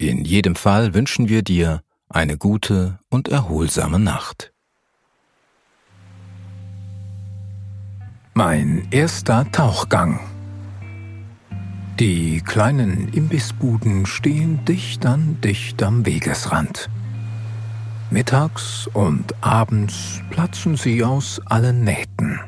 In 0.00 0.24
jedem 0.24 0.54
Fall 0.54 0.94
wünschen 0.94 1.28
wir 1.28 1.42
dir 1.42 1.82
eine 2.08 2.38
gute 2.38 3.00
und 3.10 3.26
erholsame 3.26 3.98
Nacht. 3.98 4.52
Mein 8.32 8.86
erster 8.92 9.50
Tauchgang. 9.50 10.20
Die 11.98 12.40
kleinen 12.42 13.12
Imbissbuden 13.12 14.06
stehen 14.06 14.64
dicht 14.66 15.04
an 15.04 15.40
dicht 15.40 15.82
am 15.82 16.06
Wegesrand. 16.06 16.88
Mittags 18.10 18.88
und 18.92 19.34
abends 19.40 20.22
platzen 20.30 20.76
sie 20.76 21.02
aus 21.02 21.42
allen 21.46 21.82
Nähten. 21.82 22.38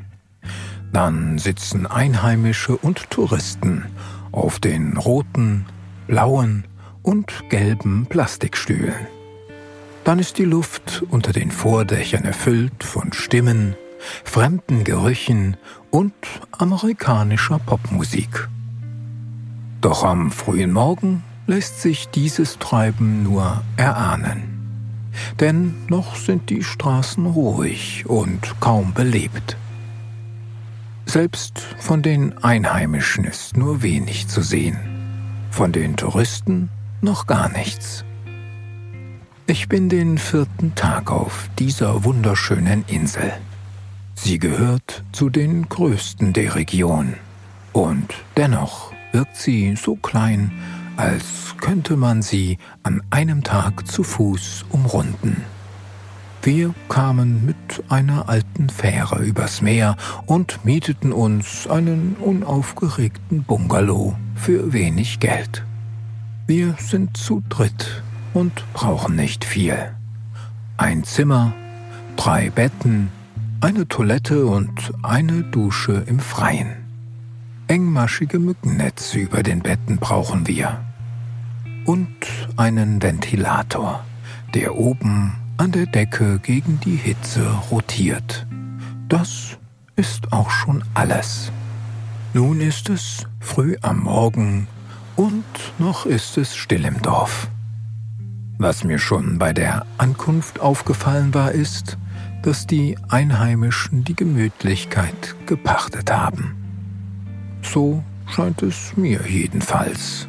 Dann 0.93 1.39
sitzen 1.39 1.89
Einheimische 1.89 2.77
und 2.77 3.11
Touristen 3.11 3.87
auf 4.31 4.61
den 4.61 4.97
roten, 4.97 5.67
blauen 6.07 6.65
und 7.03 7.49
gelben 7.49 8.07
Plastikstühlen. 8.09 9.07
Dann 10.05 10.19
ist 10.19 10.39
die 10.39 10.45
Luft 10.45 11.03
unter 11.11 11.33
den 11.33 11.51
Vordächern 11.51 12.25
erfüllt 12.25 12.83
von 12.85 13.13
Stimmen, 13.13 13.75
fremden 14.25 14.85
Gerüchen 14.85 15.57
und 15.91 16.15
amerikanischer 16.53 17.59
Popmusik. 17.59 18.49
Doch 19.81 20.05
am 20.05 20.31
frühen 20.31 20.73
Morgen 20.73 21.23
lässt 21.47 21.81
sich 21.81 22.09
dieses 22.09 22.59
Treiben 22.59 23.23
nur 23.23 23.63
erahnen. 23.77 24.51
Denn 25.41 25.75
noch 25.89 26.17
sind 26.17 26.51
die 26.51 26.63
Straßen 26.63 27.27
ruhig 27.27 28.05
und 28.07 28.61
kaum 28.61 28.95
belebt. 28.95 29.57
Selbst 31.07 31.59
von 31.79 32.03
den 32.03 32.39
Einheimischen 32.39 33.25
ist 33.25 33.57
nur 33.57 33.83
wenig 33.83 34.29
zu 34.29 34.43
sehen. 34.43 34.79
Von 35.51 35.73
den 35.73 35.97
Touristen 35.97 36.71
noch 37.03 37.27
gar 37.27 37.49
nichts. 37.51 38.05
Ich 39.47 39.69
bin 39.69 39.89
den 39.89 40.19
vierten 40.19 40.75
Tag 40.75 41.11
auf 41.11 41.49
dieser 41.59 42.05
wunderschönen 42.05 42.85
Insel. 42.87 43.33
Sie 44.15 44.39
gehört 44.39 45.03
zu 45.13 45.31
den 45.31 45.69
größten 45.69 46.33
der 46.33 46.55
Region. 46.55 47.15
Und 47.73 48.15
dennoch 48.37 48.93
wirkt 49.13 49.37
sie 49.37 49.75
so 49.77 49.97
klein, 49.97 50.53
als 50.97 51.57
könnte 51.61 51.97
man 51.97 52.23
sie 52.23 52.59
an 52.83 53.03
einem 53.11 53.43
Tag 53.43 53.89
zu 53.89 54.03
Fuß 54.03 54.67
umrunden. 54.69 55.43
Wir 56.43 56.75
kamen 56.89 57.45
mit 57.45 57.57
einer 57.89 58.29
alten 58.29 58.69
Fähre 58.69 59.23
übers 59.23 59.63
Meer 59.63 59.97
und 60.27 60.65
mieteten 60.65 61.13
uns 61.13 61.67
einen 61.67 62.17
unaufgeregten 62.21 63.43
Bungalow 63.43 64.17
für 64.37 64.73
wenig 64.73 65.21
Geld. 65.21 65.65
Wir 66.51 66.75
sind 66.81 67.17
zu 67.17 67.45
dritt 67.49 68.03
und 68.35 68.65
brauchen 68.73 69.15
nicht 69.15 69.45
viel. 69.45 69.95
Ein 70.79 71.05
Zimmer, 71.05 71.55
drei 72.17 72.51
Betten, 72.51 73.13
eine 73.61 73.87
Toilette 73.87 74.47
und 74.47 74.93
eine 75.05 75.45
Dusche 75.45 76.03
im 76.07 76.19
Freien. 76.19 76.73
Engmaschige 77.69 78.41
Mückennetze 78.41 79.21
über 79.21 79.45
den 79.45 79.61
Betten 79.61 79.99
brauchen 79.99 80.49
wir. 80.49 80.81
Und 81.85 82.27
einen 82.57 83.01
Ventilator, 83.01 84.05
der 84.53 84.75
oben 84.75 85.35
an 85.57 85.71
der 85.71 85.87
Decke 85.87 86.41
gegen 86.41 86.81
die 86.81 86.97
Hitze 86.97 87.49
rotiert. 87.71 88.45
Das 89.09 89.57
ist 89.95 90.33
auch 90.33 90.51
schon 90.51 90.83
alles. 90.95 91.53
Nun 92.35 92.61
ist 92.61 92.89
es 92.89 93.25
früh 93.39 93.77
am 93.83 94.01
Morgen 94.01 94.67
und 95.17 95.45
noch 95.79 96.07
ist 96.07 96.39
es 96.39 96.57
still 96.57 96.85
im 96.85 97.01
Dorf. 97.03 97.49
Was 98.59 98.85
mir 98.85 98.99
schon 98.99 99.39
bei 99.39 99.53
der 99.53 99.87
Ankunft 99.99 100.61
aufgefallen 100.61 101.33
war, 101.33 101.53
ist, 101.53 101.97
dass 102.43 102.67
die 102.67 102.97
Einheimischen 103.09 104.05
die 104.05 104.15
Gemütlichkeit 104.15 105.35
gepachtet 105.47 106.11
haben. 106.11 106.57
So 107.63 108.03
scheint 108.27 108.63
es 108.63 108.97
mir 108.97 109.21
jedenfalls. 109.27 110.29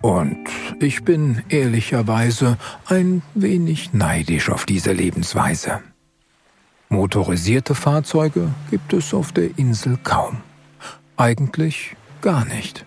Und 0.00 0.36
ich 0.80 1.04
bin 1.04 1.42
ehrlicherweise 1.48 2.58
ein 2.86 3.22
wenig 3.34 3.94
neidisch 3.94 4.50
auf 4.50 4.66
diese 4.66 4.92
Lebensweise. 4.92 5.80
Motorisierte 6.90 7.74
Fahrzeuge 7.74 8.50
gibt 8.70 8.92
es 8.92 9.14
auf 9.14 9.32
der 9.32 9.58
Insel 9.58 9.98
kaum. 10.02 10.38
Eigentlich 11.16 11.96
gar 12.20 12.44
nicht. 12.44 12.84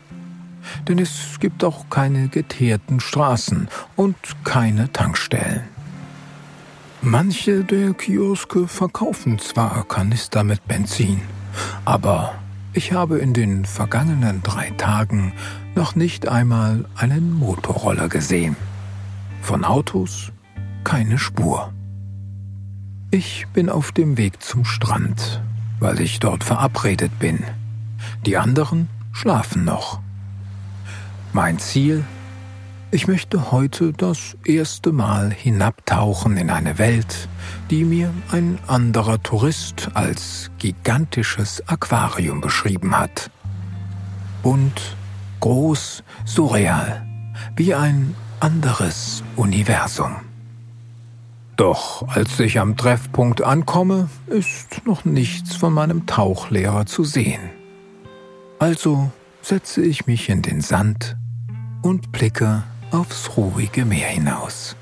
Denn 0.88 1.00
es 1.00 1.40
gibt 1.40 1.64
auch 1.64 1.90
keine 1.90 2.28
geteerten 2.28 3.00
Straßen 3.00 3.68
und 3.96 4.16
keine 4.44 4.92
Tankstellen. 4.92 5.62
Manche 7.02 7.64
der 7.64 7.94
Kioske 7.94 8.68
verkaufen 8.68 9.40
zwar 9.40 9.88
Kanister 9.88 10.44
mit 10.44 10.68
Benzin, 10.68 11.22
aber 11.86 12.34
ich 12.74 12.92
habe 12.92 13.20
in 13.20 13.34
den 13.34 13.66
vergangenen 13.66 14.44
drei 14.44 14.72
Tagen 14.72 15.34
noch 15.76 15.96
nicht 15.96 16.28
einmal 16.28 16.86
einen 16.96 17.34
Motorroller 17.34 18.10
gesehen. 18.10 18.56
Von 19.42 19.64
Autos 19.64 20.32
keine 20.84 21.18
Spur. 21.18 21.72
Ich 23.10 23.48
bin 23.54 23.70
auf 23.70 23.92
dem 23.92 24.18
Weg 24.18 24.42
zum 24.42 24.66
Strand, 24.66 25.42
weil 25.80 26.02
ich 26.02 26.20
dort 26.20 26.44
verabredet 26.44 27.18
bin. 27.20 27.44
Die 28.26 28.38
anderen 28.38 28.90
schlafen 29.12 29.66
noch. 29.66 30.02
Mein 31.38 31.60
Ziel 31.60 32.04
ich 32.90 33.08
möchte 33.08 33.52
heute 33.52 33.94
das 33.94 34.36
erste 34.44 34.92
Mal 34.92 35.30
hinabtauchen 35.30 36.36
in 36.36 36.50
eine 36.50 36.80
Welt, 36.80 37.30
die 37.70 37.84
mir 37.84 38.12
ein 38.32 38.58
anderer 38.66 39.22
Tourist 39.22 39.90
als 39.94 40.50
gigantisches 40.58 41.62
Aquarium 41.68 42.42
beschrieben 42.42 42.98
hat. 42.98 43.30
Bunt, 44.42 44.96
groß, 45.42 46.02
surreal, 46.26 47.06
wie 47.56 47.76
ein 47.76 48.16
anderes 48.40 49.22
Universum. 49.36 50.16
Doch 51.56 52.08
als 52.08 52.40
ich 52.40 52.60
am 52.60 52.78
Treffpunkt 52.78 53.44
ankomme, 53.44 54.10
ist 54.26 54.88
noch 54.88 55.06
nichts 55.06 55.56
von 55.56 55.72
meinem 55.72 56.08
Tauchlehrer 56.08 56.88
zu 56.88 57.04
sehen. 57.04 57.52
Also 58.58 59.12
setze 59.44 59.84
ich 59.84 60.08
mich 60.08 60.30
in 60.30 60.42
den 60.42 60.62
Sand 60.62 61.16
und 61.82 62.12
blicke 62.12 62.64
aufs 62.92 63.38
ruhige 63.38 63.86
Meer 63.86 64.10
hinaus. 64.10 64.76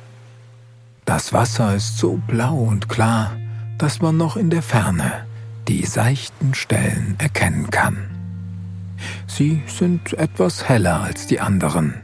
Das 1.06 1.34
Wasser 1.34 1.76
ist 1.76 1.98
so 1.98 2.20
blau 2.28 2.56
und 2.56 2.90
klar, 2.90 3.36
dass 3.78 4.02
man 4.02 4.18
noch 4.18 4.38
in 4.38 4.50
der 4.50 4.62
Ferne 4.62 5.26
die 5.68 5.86
seichten 5.86 6.54
Stellen 6.54 7.16
erkennen 7.18 7.70
kann. 7.70 7.98
Sie 9.28 9.62
sind 9.68 10.14
etwas 10.14 10.70
heller 10.70 11.02
als 11.02 11.28
die 11.28 11.40
anderen. 11.40 11.96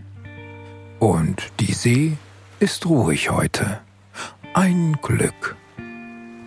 Und 1.00 1.52
die 1.59 1.73
See 1.73 2.17
ist 2.59 2.85
ruhig 2.85 3.32
heute. 3.32 3.79
Ein 4.53 4.97
Glück. 5.02 5.55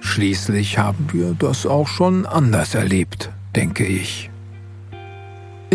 Schließlich 0.01 0.79
haben 0.79 1.09
wir 1.13 1.35
das 1.35 1.67
auch 1.67 1.89
schon 1.89 2.27
anders 2.27 2.75
erlebt, 2.75 3.31
denke 3.57 3.85
ich. 3.85 4.31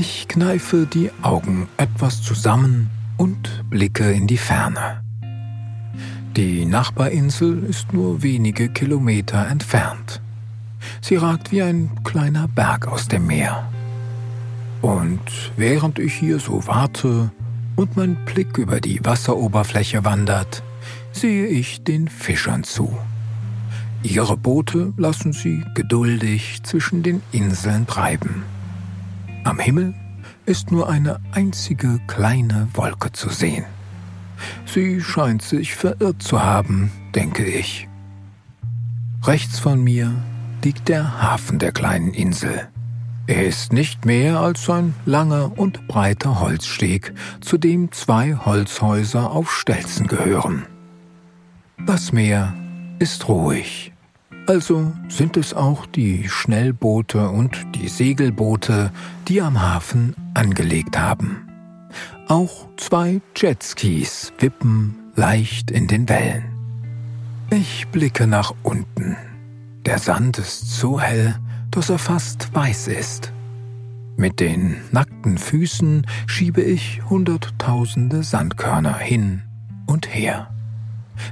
Ich 0.01 0.29
kneife 0.29 0.85
die 0.85 1.11
Augen 1.23 1.67
etwas 1.75 2.21
zusammen 2.21 2.89
und 3.17 3.65
blicke 3.69 4.09
in 4.13 4.27
die 4.27 4.37
Ferne. 4.37 5.03
Die 6.37 6.63
Nachbarinsel 6.63 7.65
ist 7.65 7.91
nur 7.91 8.23
wenige 8.23 8.69
Kilometer 8.69 9.45
entfernt. 9.47 10.21
Sie 11.01 11.17
ragt 11.17 11.51
wie 11.51 11.63
ein 11.63 11.89
kleiner 12.05 12.47
Berg 12.47 12.87
aus 12.87 13.09
dem 13.09 13.27
Meer. 13.27 13.69
Und 14.81 15.19
während 15.57 15.99
ich 15.99 16.13
hier 16.13 16.39
so 16.39 16.65
warte 16.65 17.29
und 17.75 17.97
mein 17.97 18.15
Blick 18.23 18.57
über 18.57 18.79
die 18.79 19.03
Wasseroberfläche 19.03 20.05
wandert, 20.05 20.63
sehe 21.11 21.45
ich 21.45 21.83
den 21.83 22.07
Fischern 22.07 22.63
zu. 22.63 22.97
Ihre 24.03 24.37
Boote 24.37 24.93
lassen 24.95 25.33
sie 25.33 25.65
geduldig 25.75 26.63
zwischen 26.63 27.03
den 27.03 27.21
Inseln 27.33 27.85
treiben. 27.85 28.45
Am 29.43 29.59
Himmel 29.59 29.93
ist 30.45 30.71
nur 30.71 30.89
eine 30.89 31.19
einzige 31.31 31.99
kleine 32.07 32.67
Wolke 32.73 33.11
zu 33.11 33.29
sehen. 33.29 33.65
Sie 34.65 35.01
scheint 35.01 35.41
sich 35.41 35.75
verirrt 35.75 36.21
zu 36.21 36.41
haben, 36.41 36.91
denke 37.15 37.45
ich. 37.45 37.87
Rechts 39.23 39.59
von 39.59 39.83
mir 39.83 40.13
liegt 40.63 40.89
der 40.89 41.21
Hafen 41.21 41.59
der 41.59 41.71
kleinen 41.71 42.13
Insel. 42.13 42.67
Er 43.27 43.45
ist 43.45 43.73
nicht 43.73 44.05
mehr 44.05 44.39
als 44.39 44.69
ein 44.69 44.95
langer 45.05 45.57
und 45.57 45.87
breiter 45.87 46.39
Holzsteg, 46.39 47.13
zu 47.41 47.57
dem 47.57 47.91
zwei 47.91 48.33
Holzhäuser 48.33 49.29
auf 49.31 49.51
Stelzen 49.51 50.07
gehören. 50.07 50.65
Das 51.85 52.11
Meer 52.11 52.55
ist 52.97 53.27
ruhig. 53.27 53.93
Also 54.49 54.91
sind 55.09 55.37
es 55.37 55.53
auch 55.53 55.85
die 55.85 56.27
Schnellboote 56.27 57.29
und 57.29 57.67
die 57.75 57.87
Segelboote, 57.87 58.91
die 59.27 59.43
am 59.43 59.61
Hafen 59.61 60.15
angelegt 60.33 60.97
haben. 60.97 61.47
Auch 62.27 62.67
zwei 62.75 63.21
Jetskis 63.35 64.33
wippen 64.39 64.95
leicht 65.13 65.69
in 65.69 65.85
den 65.85 66.09
Wellen. 66.09 66.45
Ich 67.51 67.89
blicke 67.89 68.25
nach 68.25 68.55
unten. 68.63 69.17
Der 69.85 69.99
Sand 69.99 70.39
ist 70.39 70.79
so 70.79 70.99
hell, 70.99 71.35
dass 71.69 71.91
er 71.91 71.99
fast 71.99 72.51
weiß 72.51 72.87
ist. 72.87 73.31
Mit 74.17 74.39
den 74.39 74.77
nackten 74.91 75.37
Füßen 75.37 76.07
schiebe 76.25 76.63
ich 76.63 77.03
hunderttausende 77.07 78.23
Sandkörner 78.23 78.97
hin 78.97 79.43
und 79.85 80.11
her. 80.11 80.51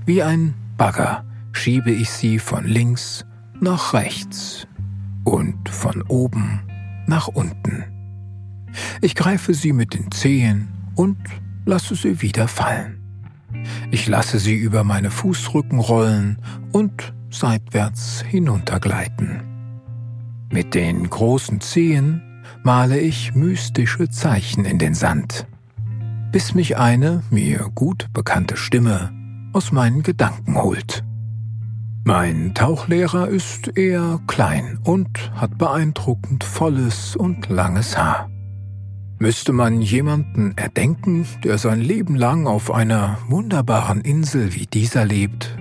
Wie 0.05 0.21
ein 0.21 0.53
Bagger 0.77 1.23
schiebe 1.57 1.91
ich 1.91 2.09
sie 2.09 2.39
von 2.39 2.65
links 2.65 3.25
nach 3.59 3.93
rechts 3.93 4.67
und 5.23 5.67
von 5.67 6.03
oben 6.03 6.61
nach 7.07 7.27
unten. 7.27 7.83
Ich 9.01 9.15
greife 9.15 9.53
sie 9.53 9.73
mit 9.73 9.93
den 9.93 10.11
Zehen 10.11 10.67
und 10.95 11.17
lasse 11.65 11.95
sie 11.95 12.21
wieder 12.21 12.47
fallen. 12.47 13.01
Ich 13.91 14.07
lasse 14.07 14.39
sie 14.39 14.55
über 14.55 14.83
meine 14.83 15.09
Fußrücken 15.09 15.79
rollen 15.79 16.37
und 16.71 17.13
seitwärts 17.29 18.23
hinuntergleiten. 18.27 19.41
Mit 20.51 20.75
den 20.75 21.09
großen 21.09 21.59
Zehen 21.59 22.21
male 22.63 22.99
ich 22.99 23.33
mystische 23.33 24.09
Zeichen 24.09 24.63
in 24.65 24.77
den 24.77 24.93
Sand, 24.93 25.47
bis 26.31 26.53
mich 26.53 26.77
eine 26.77 27.23
mir 27.31 27.69
gut 27.73 28.07
bekannte 28.13 28.57
Stimme 28.57 29.11
aus 29.53 29.71
meinen 29.71 30.03
Gedanken 30.03 30.55
holt. 30.61 31.03
Mein 32.07 32.53
Tauchlehrer 32.53 33.27
ist 33.27 33.77
eher 33.77 34.21
klein 34.27 34.79
und 34.85 35.29
hat 35.35 35.57
beeindruckend 35.57 36.45
volles 36.45 37.17
und 37.17 37.49
langes 37.49 37.97
Haar. 37.97 38.29
Müsste 39.19 39.51
man 39.51 39.81
jemanden 39.81 40.53
erdenken, 40.55 41.27
der 41.43 41.57
sein 41.57 41.81
Leben 41.81 42.15
lang 42.15 42.47
auf 42.47 42.73
einer 42.73 43.17
wunderbaren 43.27 43.99
Insel 43.99 44.55
wie 44.55 44.67
dieser 44.67 45.03
lebt, 45.03 45.57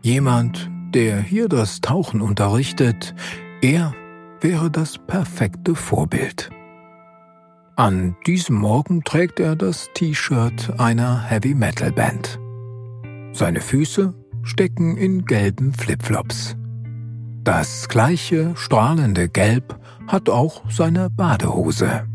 jemand, 0.00 0.70
der 0.94 1.18
hier 1.20 1.48
das 1.48 1.80
Tauchen 1.80 2.20
unterrichtet, 2.20 3.12
er 3.60 3.92
wäre 4.40 4.70
das 4.70 4.98
perfekte 4.98 5.74
Vorbild. 5.74 6.48
An 7.74 8.14
diesem 8.24 8.54
Morgen 8.54 9.02
trägt 9.02 9.40
er 9.40 9.56
das 9.56 9.90
T-Shirt 9.94 10.78
einer 10.78 11.24
Heavy 11.24 11.56
Metal 11.56 11.90
Band. 11.90 12.38
Seine 13.32 13.60
Füße 13.60 14.14
stecken 14.48 14.96
in 14.96 15.24
gelben 15.26 15.72
Flipflops. 15.74 16.56
Das 17.44 17.88
gleiche 17.88 18.52
strahlende 18.56 19.28
Gelb 19.28 19.78
hat 20.06 20.28
auch 20.28 20.62
seine 20.70 21.10
Badehose. 21.10 22.06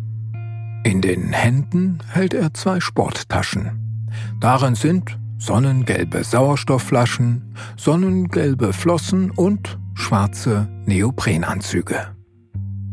In 0.84 1.02
den 1.02 1.32
Händen 1.32 2.00
hält 2.10 2.34
er 2.34 2.54
zwei 2.54 2.80
Sporttaschen. 2.80 4.10
Darin 4.40 4.76
sind 4.76 5.18
sonnengelbe 5.38 6.24
Sauerstoffflaschen, 6.24 7.54
sonnengelbe 7.78 8.74
Flossen 8.74 9.32
und 9.32 9.78
schwarze 9.94 10.68
Neoprenanzüge. 10.86 12.08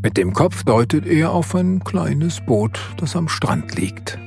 Mit 0.03 0.17
dem 0.17 0.33
Kopf 0.33 0.63
deutet 0.63 1.05
er 1.05 1.31
auf 1.31 1.53
ein 1.55 1.83
kleines 1.83 2.41
Boot, 2.45 2.79
das 2.97 3.15
am 3.15 3.27
Strand 3.27 3.75
liegt. 3.75 4.17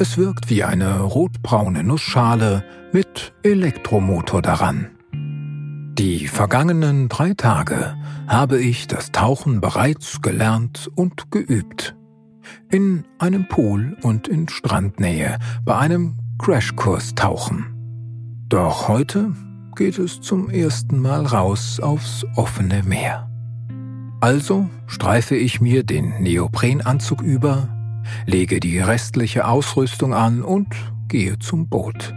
Es 0.00 0.18
wirkt 0.18 0.50
wie 0.50 0.64
eine 0.64 1.02
rotbraune 1.02 1.84
Nussschale 1.84 2.64
mit 2.92 3.32
Elektromotor 3.44 4.42
daran. 4.42 4.90
Die 5.12 6.26
vergangenen 6.26 7.08
drei 7.08 7.34
Tage 7.34 7.94
habe 8.26 8.60
ich 8.60 8.88
das 8.88 9.12
Tauchen 9.12 9.60
bereits 9.60 10.20
gelernt 10.20 10.90
und 10.96 11.30
geübt. 11.30 11.94
In 12.70 13.04
einem 13.20 13.46
Pool 13.46 13.96
und 14.02 14.26
in 14.26 14.48
Strandnähe 14.48 15.38
bei 15.64 15.76
einem 15.76 16.18
Crashkurs 16.38 17.14
tauchen. 17.14 17.66
Doch 18.48 18.88
heute 18.88 19.30
geht 19.76 20.00
es 20.00 20.20
zum 20.20 20.50
ersten 20.50 20.98
Mal 20.98 21.24
raus 21.24 21.78
aufs 21.78 22.26
offene 22.34 22.82
Meer. 22.82 23.30
Also 24.20 24.68
streife 24.88 25.36
ich 25.36 25.60
mir 25.60 25.84
den 25.84 26.20
Neoprenanzug 26.20 27.22
über, 27.22 27.68
lege 28.26 28.60
die 28.60 28.78
restliche 28.78 29.46
Ausrüstung 29.46 30.14
an 30.14 30.42
und 30.42 30.68
gehe 31.08 31.38
zum 31.38 31.68
Boot. 31.68 32.14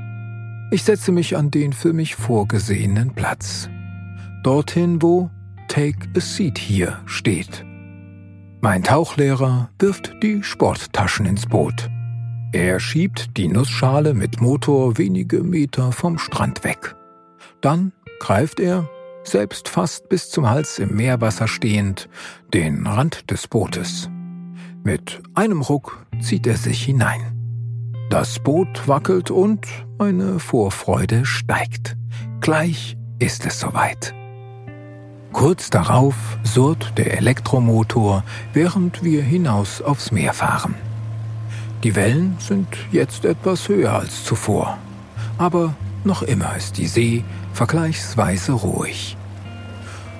Ich 0.72 0.84
setze 0.84 1.12
mich 1.12 1.38
an 1.38 1.52
den 1.52 1.72
für 1.74 1.94
mich 1.94 2.16
vorgesehenen 2.16 3.14
Platz. 3.14 3.70
Dorthin, 4.44 5.02
wo 5.02 5.30
Take 5.68 6.08
a 6.16 6.20
Seat 6.20 6.58
hier 6.58 7.00
steht. 7.06 7.66
Mein 8.62 8.84
Tauchlehrer 8.84 9.70
wirft 9.80 10.16
die 10.24 10.44
Sporttaschen 10.44 11.26
ins 11.26 11.46
Boot. 11.46 11.90
Er 12.54 12.80
schiebt 12.80 13.38
die 13.38 13.48
Nussschale 13.48 14.14
mit 14.14 14.42
Motor 14.42 14.98
wenige 14.98 15.44
Meter 15.44 15.92
vom 15.92 16.18
Strand 16.18 16.64
weg. 16.64 16.96
Dann 17.62 17.92
greift 18.20 18.60
er, 18.60 18.90
selbst 19.24 19.70
fast 19.70 20.10
bis 20.10 20.30
zum 20.30 20.50
Hals 20.50 20.80
im 20.80 20.96
Meerwasser 20.96 21.48
stehend, 21.48 22.10
den 22.54 22.88
Rand 22.88 23.30
des 23.30 23.48
Bootes. 23.48 24.10
Mit 24.88 25.22
einem 25.36 25.60
Ruck 25.60 26.06
zieht 26.22 26.48
er 26.48 26.56
sich 26.56 26.82
hinein. 26.82 27.20
Das 28.10 28.40
Boot 28.40 28.88
wackelt 28.88 29.32
und 29.32 29.68
meine 29.98 30.40
Vorfreude 30.40 31.26
steigt. 31.26 31.98
Gleich 32.40 32.96
ist 33.20 33.46
es 33.46 33.60
soweit. 33.60 34.14
Kurz 35.34 35.70
darauf 35.70 36.16
surrt 36.44 36.98
der 36.98 37.18
Elektromotor, 37.18 38.24
während 38.54 39.04
wir 39.04 39.24
hinaus 39.24 39.82
aufs 39.82 40.14
Meer 40.14 40.32
fahren. 40.32 40.74
Die 41.84 41.94
Wellen 41.98 42.38
sind 42.40 42.70
jetzt 42.90 43.26
etwas 43.26 43.68
höher 43.68 43.92
als 43.92 44.24
zuvor, 44.24 44.78
aber 45.38 45.76
noch 46.06 46.22
immer 46.24 46.56
ist 46.56 46.78
die 46.78 46.88
See 46.88 47.26
vergleichsweise 47.52 48.54
ruhig. 48.54 49.18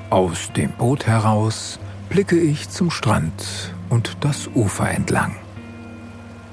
Aus 0.10 0.52
dem 0.58 0.72
Boot 0.72 1.08
heraus 1.08 1.80
blicke 2.10 2.38
ich 2.38 2.70
zum 2.70 2.92
Strand 2.92 3.77
und 3.90 4.18
das 4.22 4.50
Ufer 4.54 4.90
entlang. 4.90 5.36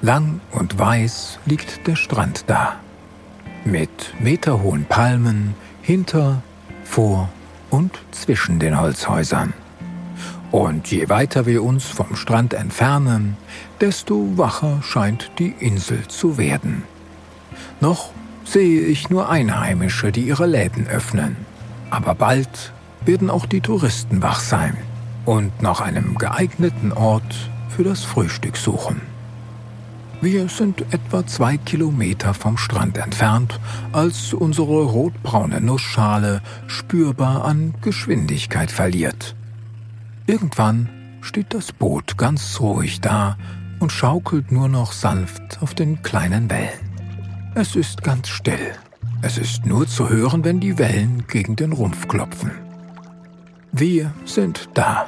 Lang 0.03 0.41
und 0.53 0.79
weiß 0.79 1.39
liegt 1.47 1.87
der 1.87 1.97
Strand 1.97 2.45
da, 2.47 2.77
mit 3.65 4.15
meterhohen 4.21 4.85
Palmen 4.85 5.55
hinter, 5.83 6.43
vor 6.85 7.29
und 7.71 7.99
zwischen 8.11 8.59
den 8.59 8.79
Holzhäusern. 8.79 9.55
Und 10.51 10.91
je 10.91 11.09
weiter 11.09 11.47
wir 11.47 11.65
uns 11.65 11.85
vom 11.85 12.15
Strand 12.15 12.55
entfernen, 12.55 13.37
desto 13.81 14.39
wacher 14.39 14.81
scheint 14.83 15.33
die 15.39 15.55
Insel 15.59 16.07
zu 16.07 16.39
werden. 16.39 16.85
Noch 17.81 18.11
sehe 18.45 18.83
ich 18.83 19.11
nur 19.11 19.31
Einheimische, 19.31 20.13
die 20.13 20.23
ihre 20.23 20.47
Läden 20.47 20.87
öffnen. 20.87 21.37
Aber 21.91 22.15
bald 22.15 22.73
werden 23.05 23.31
auch 23.31 23.47
die 23.47 23.61
Touristen 23.61 24.23
wach 24.23 24.41
sein 24.41 24.77
und 25.25 25.63
nach 25.63 25.81
einem 25.81 26.17
geeigneten 26.17 26.93
Ort 26.93 27.51
für 27.69 27.85
das 27.85 28.05
Frühstück 28.05 28.57
suchen. 28.57 29.01
Wir 30.21 30.49
sind 30.49 30.81
etwa 30.91 31.27
zwei 31.27 31.59
Kilometer 31.59 32.33
vom 32.33 32.57
Strand 32.57 32.97
entfernt, 32.97 33.61
als 33.93 34.33
unsere 34.33 34.85
rotbraune 34.85 35.61
Nussschale 35.61 36.41
spürbar 36.67 37.45
an 37.45 37.75
Geschwindigkeit 37.83 38.71
verliert. 38.71 39.37
Irgendwann 40.27 40.89
steht 41.21 41.53
das 41.53 41.73
Boot 41.73 42.17
ganz 42.17 42.59
ruhig 42.61 43.01
da 43.01 43.37
und 43.81 43.93
schaukelt 43.93 44.51
nur 44.51 44.69
noch 44.69 44.93
sanft 44.93 45.61
auf 45.61 45.75
den 45.75 46.03
kleinen 46.03 46.49
Wellen. 46.49 46.95
Es 47.55 47.77
ist 47.77 48.03
ganz 48.03 48.29
still. 48.29 48.73
Es 49.21 49.39
ist 49.39 49.67
nur 49.67 49.87
zu 49.87 50.09
hören, 50.09 50.45
wenn 50.45 50.61
die 50.61 50.79
Wellen 50.79 51.25
gegen 51.29 51.57
den 51.57 51.73
Rumpf 51.73 52.09
klopfen. 52.09 52.51
Wir 53.73 54.13
sind 54.25 54.69
da. 54.75 55.07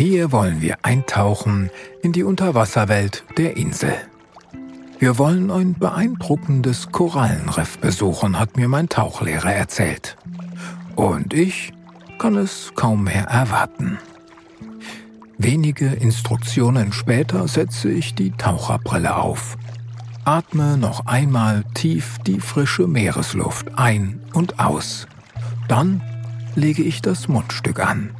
Hier 0.00 0.32
wollen 0.32 0.62
wir 0.62 0.78
eintauchen 0.80 1.68
in 2.02 2.12
die 2.12 2.22
Unterwasserwelt 2.22 3.22
der 3.36 3.58
Insel. 3.58 3.92
Wir 4.98 5.18
wollen 5.18 5.50
ein 5.50 5.74
beeindruckendes 5.74 6.90
Korallenriff 6.90 7.76
besuchen, 7.76 8.38
hat 8.38 8.56
mir 8.56 8.66
mein 8.66 8.88
Tauchlehrer 8.88 9.52
erzählt. 9.52 10.16
Und 10.96 11.34
ich 11.34 11.74
kann 12.18 12.38
es 12.38 12.72
kaum 12.74 13.04
mehr 13.04 13.24
erwarten. 13.24 13.98
Wenige 15.36 15.88
Instruktionen 15.88 16.94
später 16.94 17.46
setze 17.46 17.90
ich 17.90 18.14
die 18.14 18.30
Taucherbrille 18.30 19.14
auf. 19.14 19.58
Atme 20.24 20.78
noch 20.78 21.04
einmal 21.04 21.62
tief 21.74 22.16
die 22.26 22.40
frische 22.40 22.86
Meeresluft 22.86 23.76
ein 23.76 24.22
und 24.32 24.60
aus. 24.60 25.06
Dann 25.68 26.00
lege 26.54 26.82
ich 26.82 27.02
das 27.02 27.28
Mundstück 27.28 27.80
an. 27.86 28.14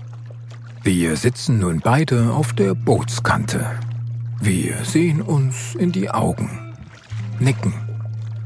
Wir 0.83 1.15
sitzen 1.17 1.59
nun 1.59 1.81
beide 1.81 2.33
auf 2.33 2.55
der 2.55 2.75
Bootskante. 2.75 3.67
Wir 4.41 4.83
sehen 4.83 5.21
uns 5.21 5.75
in 5.75 5.93
die 5.93 6.11
Augen, 6.11 6.75
nicken. 7.39 7.75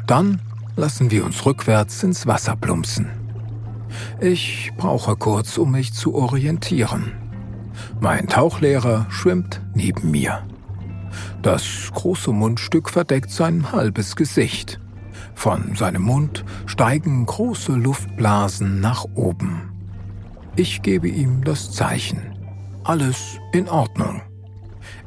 Dann 0.09 0.41
lassen 0.75 1.13
wir 1.13 1.25
uns 1.25 1.47
rückwärts 1.47 2.03
ins 2.03 2.27
Wasser 2.27 2.57
plumpsen. 2.57 3.09
Ich 4.21 4.73
brauche 4.77 5.15
kurz, 5.15 5.57
um 5.59 5.71
mich 5.71 5.95
zu 5.95 6.17
orientieren. 6.17 7.13
Mein 8.01 8.27
Tauchlehrer 8.27 9.07
schwimmt 9.11 9.61
neben 9.73 10.11
mir. 10.11 10.43
Das 11.41 11.93
große 11.95 12.33
Mundstück 12.33 12.91
verdeckt 12.91 13.31
sein 13.31 13.71
halbes 13.71 14.17
Gesicht. 14.17 14.81
Von 15.37 15.77
seinem 15.77 16.03
Mund 16.03 16.45
steigen 16.67 17.25
große 17.27 17.73
Luftblasen 17.75 18.81
nach 18.81 19.05
oben. 19.15 19.74
Ich 20.57 20.83
gebe 20.83 21.09
ihm 21.09 21.43
das 21.43 21.73
Zeichen. 21.73 22.39
Alles 22.85 23.41
in 23.53 23.69
Ordnung. 23.69 24.23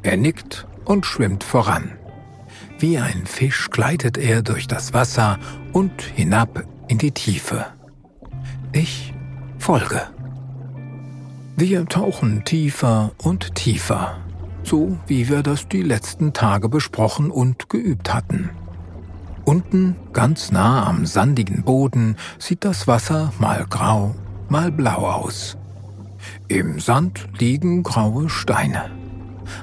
Er 0.02 0.18
nickt 0.18 0.66
und 0.84 1.06
schwimmt 1.06 1.42
voran. 1.42 1.92
Wie 2.78 2.98
ein 2.98 3.24
Fisch 3.24 3.70
gleitet 3.70 4.18
er 4.18 4.42
durch 4.42 4.68
das 4.68 4.92
Wasser 4.92 5.38
und 5.72 6.02
hinab 6.02 6.64
in 6.88 6.98
die 6.98 7.12
Tiefe. 7.12 7.66
Ich 8.72 9.14
folge. 9.58 10.02
Wir 11.56 11.86
tauchen 11.86 12.44
tiefer 12.44 13.12
und 13.22 13.54
tiefer, 13.54 14.18
so 14.62 14.98
wie 15.06 15.28
wir 15.28 15.42
das 15.42 15.66
die 15.66 15.82
letzten 15.82 16.32
Tage 16.32 16.68
besprochen 16.68 17.30
und 17.30 17.68
geübt 17.68 18.12
hatten. 18.12 18.50
Unten, 19.44 19.96
ganz 20.12 20.52
nah 20.52 20.86
am 20.86 21.06
sandigen 21.06 21.62
Boden, 21.62 22.16
sieht 22.38 22.64
das 22.64 22.86
Wasser 22.86 23.32
mal 23.38 23.66
grau, 23.68 24.14
mal 24.48 24.70
blau 24.72 25.06
aus. 25.06 25.56
Im 26.48 26.80
Sand 26.80 27.28
liegen 27.38 27.82
graue 27.82 28.28
Steine. 28.28 28.90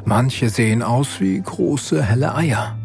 Manche 0.03 0.49
sehen 0.49 0.81
aus 0.81 1.19
wie 1.19 1.41
große 1.41 2.01
helle 2.01 2.35
Eier, 2.35 2.77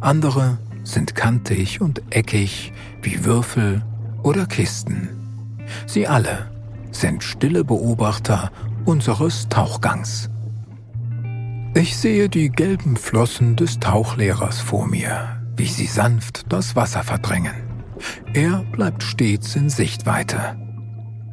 andere 0.00 0.58
sind 0.84 1.14
kantig 1.14 1.80
und 1.80 2.02
eckig 2.10 2.72
wie 3.02 3.24
Würfel 3.24 3.82
oder 4.22 4.46
Kisten. 4.46 5.08
Sie 5.86 6.06
alle 6.06 6.50
sind 6.90 7.22
stille 7.22 7.64
Beobachter 7.64 8.50
unseres 8.84 9.48
Tauchgangs. 9.48 10.30
Ich 11.74 11.96
sehe 11.96 12.28
die 12.28 12.50
gelben 12.50 12.96
Flossen 12.96 13.56
des 13.56 13.80
Tauchlehrers 13.80 14.60
vor 14.60 14.86
mir, 14.86 15.40
wie 15.56 15.66
sie 15.66 15.86
sanft 15.86 16.52
das 16.52 16.76
Wasser 16.76 17.02
verdrängen. 17.02 17.54
Er 18.32 18.64
bleibt 18.70 19.02
stets 19.02 19.56
in 19.56 19.70
Sichtweite. 19.70 20.56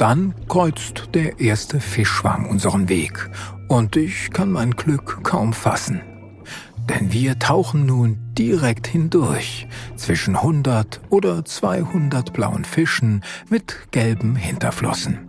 Dann 0.02 0.34
kreuzt 0.48 1.10
der 1.14 1.40
erste 1.40 1.80
Fischschwarm 1.80 2.48
unseren 2.48 2.90
Weg 2.90 3.30
und 3.68 3.96
ich 3.96 4.32
kann 4.32 4.52
mein 4.52 4.72
Glück 4.72 5.20
kaum 5.22 5.54
fassen. 5.54 6.02
Denn 6.90 7.14
wir 7.14 7.38
tauchen 7.38 7.86
nun 7.86 8.18
direkt 8.36 8.88
hindurch 8.88 9.68
zwischen 9.96 10.36
100 10.36 11.02
oder 11.12 11.46
200 11.46 12.34
blauen 12.34 12.66
Fischen 12.66 13.24
mit 13.48 13.92
gelben 13.92 14.36
Hinterflossen. 14.36 15.20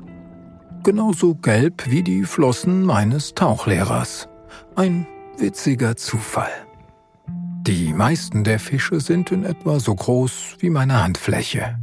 Genauso 0.82 1.34
gelb 1.34 1.90
wie 1.90 2.02
die 2.02 2.24
Flossen 2.24 2.82
meines 2.82 3.34
Tauchlehrers. 3.34 4.30
Ein 4.74 5.06
witziger 5.36 5.98
Zufall. 5.98 6.66
Die 7.66 7.92
meisten 7.92 8.42
der 8.42 8.58
Fische 8.58 9.00
sind 9.00 9.32
in 9.32 9.44
etwa 9.44 9.78
so 9.80 9.94
groß 9.94 10.56
wie 10.60 10.70
meine 10.70 11.04
Handfläche. 11.04 11.76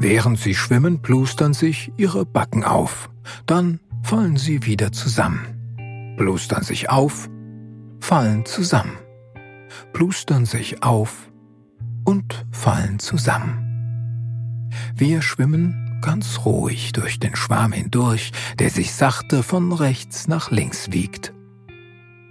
Während 0.00 0.38
sie 0.38 0.54
schwimmen, 0.54 1.02
plustern 1.02 1.54
sich 1.54 1.92
ihre 1.96 2.24
Backen 2.24 2.62
auf. 2.62 3.10
Dann 3.46 3.80
fallen 4.02 4.36
sie 4.36 4.64
wieder 4.64 4.92
zusammen. 4.92 6.14
Plustern 6.16 6.62
sich 6.62 6.88
auf, 6.88 7.28
fallen 8.00 8.44
zusammen. 8.44 8.96
Plustern 9.92 10.46
sich 10.46 10.82
auf 10.84 11.30
und 12.04 12.46
fallen 12.52 13.00
zusammen. 13.00 14.70
Wir 14.94 15.20
schwimmen 15.20 15.98
ganz 16.00 16.44
ruhig 16.44 16.92
durch 16.92 17.18
den 17.18 17.34
Schwarm 17.34 17.72
hindurch, 17.72 18.30
der 18.58 18.70
sich 18.70 18.92
sachte 18.94 19.42
von 19.42 19.72
rechts 19.72 20.28
nach 20.28 20.52
links 20.52 20.92
wiegt. 20.92 21.34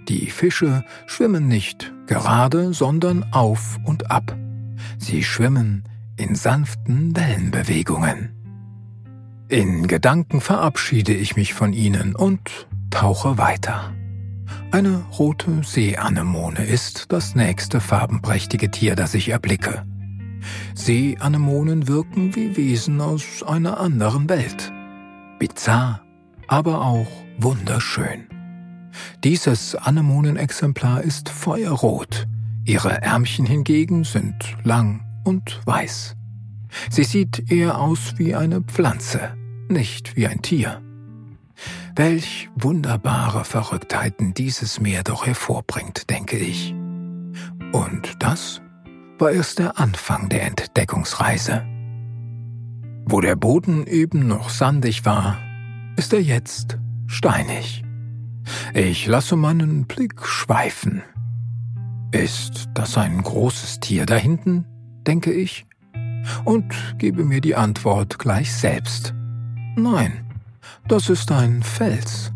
Die 0.08 0.30
Fische 0.30 0.84
schwimmen 1.06 1.48
nicht 1.48 1.92
gerade, 2.06 2.72
sondern 2.72 3.30
auf 3.32 3.78
und 3.84 4.10
ab. 4.10 4.34
Sie 4.96 5.22
schwimmen 5.22 5.84
in 6.18 6.34
sanften 6.34 7.16
Wellenbewegungen. 7.16 8.30
In 9.48 9.86
Gedanken 9.86 10.40
verabschiede 10.40 11.14
ich 11.14 11.36
mich 11.36 11.54
von 11.54 11.72
ihnen 11.72 12.14
und 12.14 12.68
tauche 12.90 13.38
weiter. 13.38 13.94
Eine 14.72 15.04
rote 15.18 15.62
Seeanemone 15.62 16.64
ist 16.64 17.12
das 17.12 17.34
nächste 17.34 17.80
farbenprächtige 17.80 18.70
Tier, 18.70 18.94
das 18.96 19.14
ich 19.14 19.30
erblicke. 19.30 19.86
Seeanemonen 20.74 21.88
wirken 21.88 22.36
wie 22.36 22.56
Wesen 22.56 23.00
aus 23.00 23.42
einer 23.46 23.80
anderen 23.80 24.28
Welt. 24.28 24.72
Bizarr, 25.38 26.02
aber 26.46 26.82
auch 26.84 27.08
wunderschön. 27.38 28.26
Dieses 29.24 29.74
Anemonenexemplar 29.74 31.02
ist 31.02 31.28
feuerrot, 31.28 32.26
ihre 32.64 33.00
Ärmchen 33.02 33.46
hingegen 33.46 34.04
sind 34.04 34.56
lang 34.64 35.07
und 35.28 35.60
weiß. 35.66 36.16
Sie 36.88 37.04
sieht 37.04 37.52
eher 37.52 37.78
aus 37.78 38.14
wie 38.16 38.34
eine 38.34 38.62
Pflanze, 38.62 39.36
nicht 39.68 40.16
wie 40.16 40.26
ein 40.26 40.40
Tier. 40.40 40.80
Welch 41.94 42.48
wunderbare 42.54 43.44
Verrücktheiten 43.44 44.32
dieses 44.32 44.80
Meer 44.80 45.02
doch 45.02 45.26
hervorbringt, 45.26 46.08
denke 46.08 46.38
ich. 46.38 46.74
Und 47.72 48.14
das 48.20 48.62
war 49.18 49.32
erst 49.32 49.58
der 49.58 49.78
Anfang 49.78 50.30
der 50.30 50.46
Entdeckungsreise. 50.46 51.66
Wo 53.04 53.20
der 53.20 53.36
Boden 53.36 53.86
eben 53.86 54.26
noch 54.26 54.48
sandig 54.48 55.04
war, 55.04 55.36
ist 55.96 56.14
er 56.14 56.22
jetzt 56.22 56.78
steinig. 57.06 57.84
Ich 58.72 59.06
lasse 59.06 59.36
meinen 59.36 59.86
Blick 59.86 60.24
schweifen. 60.24 61.02
Ist 62.12 62.70
das 62.72 62.96
ein 62.96 63.22
großes 63.22 63.80
Tier 63.80 64.06
da 64.06 64.16
hinten, 64.16 64.64
denke 65.08 65.32
ich, 65.32 65.66
und 66.44 66.74
gebe 66.98 67.24
mir 67.24 67.40
die 67.40 67.56
Antwort 67.56 68.18
gleich 68.18 68.52
selbst. 68.52 69.14
Nein, 69.76 70.12
das 70.86 71.08
ist 71.08 71.32
ein 71.32 71.62
Fels. 71.62 72.32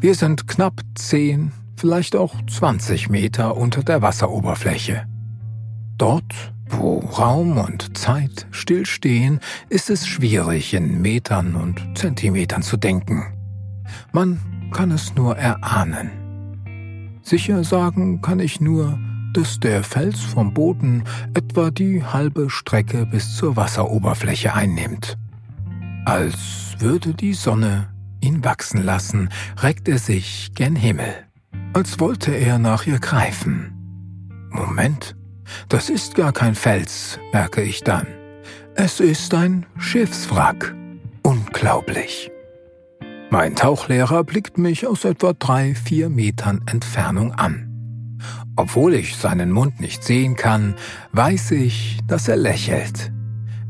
Wir 0.00 0.14
sind 0.14 0.48
knapp 0.48 0.80
zehn, 0.94 1.52
vielleicht 1.76 2.16
auch 2.16 2.34
zwanzig 2.46 3.10
Meter 3.10 3.56
unter 3.56 3.82
der 3.82 4.02
Wasseroberfläche. 4.02 5.06
Dort, 5.98 6.52
wo 6.70 6.98
Raum 6.98 7.58
und 7.58 7.96
Zeit 7.96 8.46
stillstehen, 8.50 9.40
ist 9.68 9.90
es 9.90 10.06
schwierig, 10.06 10.74
in 10.74 11.00
Metern 11.02 11.54
und 11.54 11.96
Zentimetern 11.96 12.62
zu 12.62 12.76
denken. 12.76 13.24
Man 14.12 14.40
kann 14.72 14.90
es 14.90 15.14
nur 15.14 15.36
erahnen. 15.36 16.10
Sicher 17.22 17.62
sagen 17.62 18.22
kann 18.22 18.40
ich 18.40 18.60
nur, 18.60 18.98
dass 19.32 19.60
der 19.60 19.82
Fels 19.82 20.20
vom 20.20 20.54
Boden 20.54 21.04
etwa 21.34 21.70
die 21.70 22.02
halbe 22.04 22.50
Strecke 22.50 23.06
bis 23.06 23.36
zur 23.36 23.56
Wasseroberfläche 23.56 24.54
einnimmt. 24.54 25.16
Als 26.04 26.76
würde 26.78 27.14
die 27.14 27.34
Sonne 27.34 27.88
ihn 28.20 28.44
wachsen 28.44 28.82
lassen, 28.82 29.28
reckt 29.62 29.88
er 29.88 29.98
sich 29.98 30.52
gen 30.54 30.76
Himmel, 30.76 31.14
als 31.72 32.00
wollte 32.00 32.32
er 32.32 32.58
nach 32.58 32.86
ihr 32.86 32.98
greifen. 32.98 33.72
Moment, 34.50 35.16
das 35.68 35.90
ist 35.90 36.14
gar 36.14 36.32
kein 36.32 36.54
Fels, 36.54 37.18
merke 37.32 37.62
ich 37.62 37.82
dann. 37.84 38.06
Es 38.74 39.00
ist 39.00 39.34
ein 39.34 39.66
Schiffswrack. 39.76 40.74
Unglaublich. 41.22 42.30
Mein 43.30 43.54
Tauchlehrer 43.54 44.24
blickt 44.24 44.56
mich 44.56 44.86
aus 44.86 45.04
etwa 45.04 45.34
drei, 45.34 45.74
vier 45.74 46.08
Metern 46.08 46.62
Entfernung 46.66 47.32
an. 47.32 47.67
Obwohl 48.58 48.94
ich 48.94 49.16
seinen 49.16 49.52
Mund 49.52 49.78
nicht 49.78 50.02
sehen 50.02 50.34
kann, 50.34 50.74
weiß 51.12 51.52
ich, 51.52 52.00
dass 52.08 52.26
er 52.26 52.36
lächelt. 52.36 53.12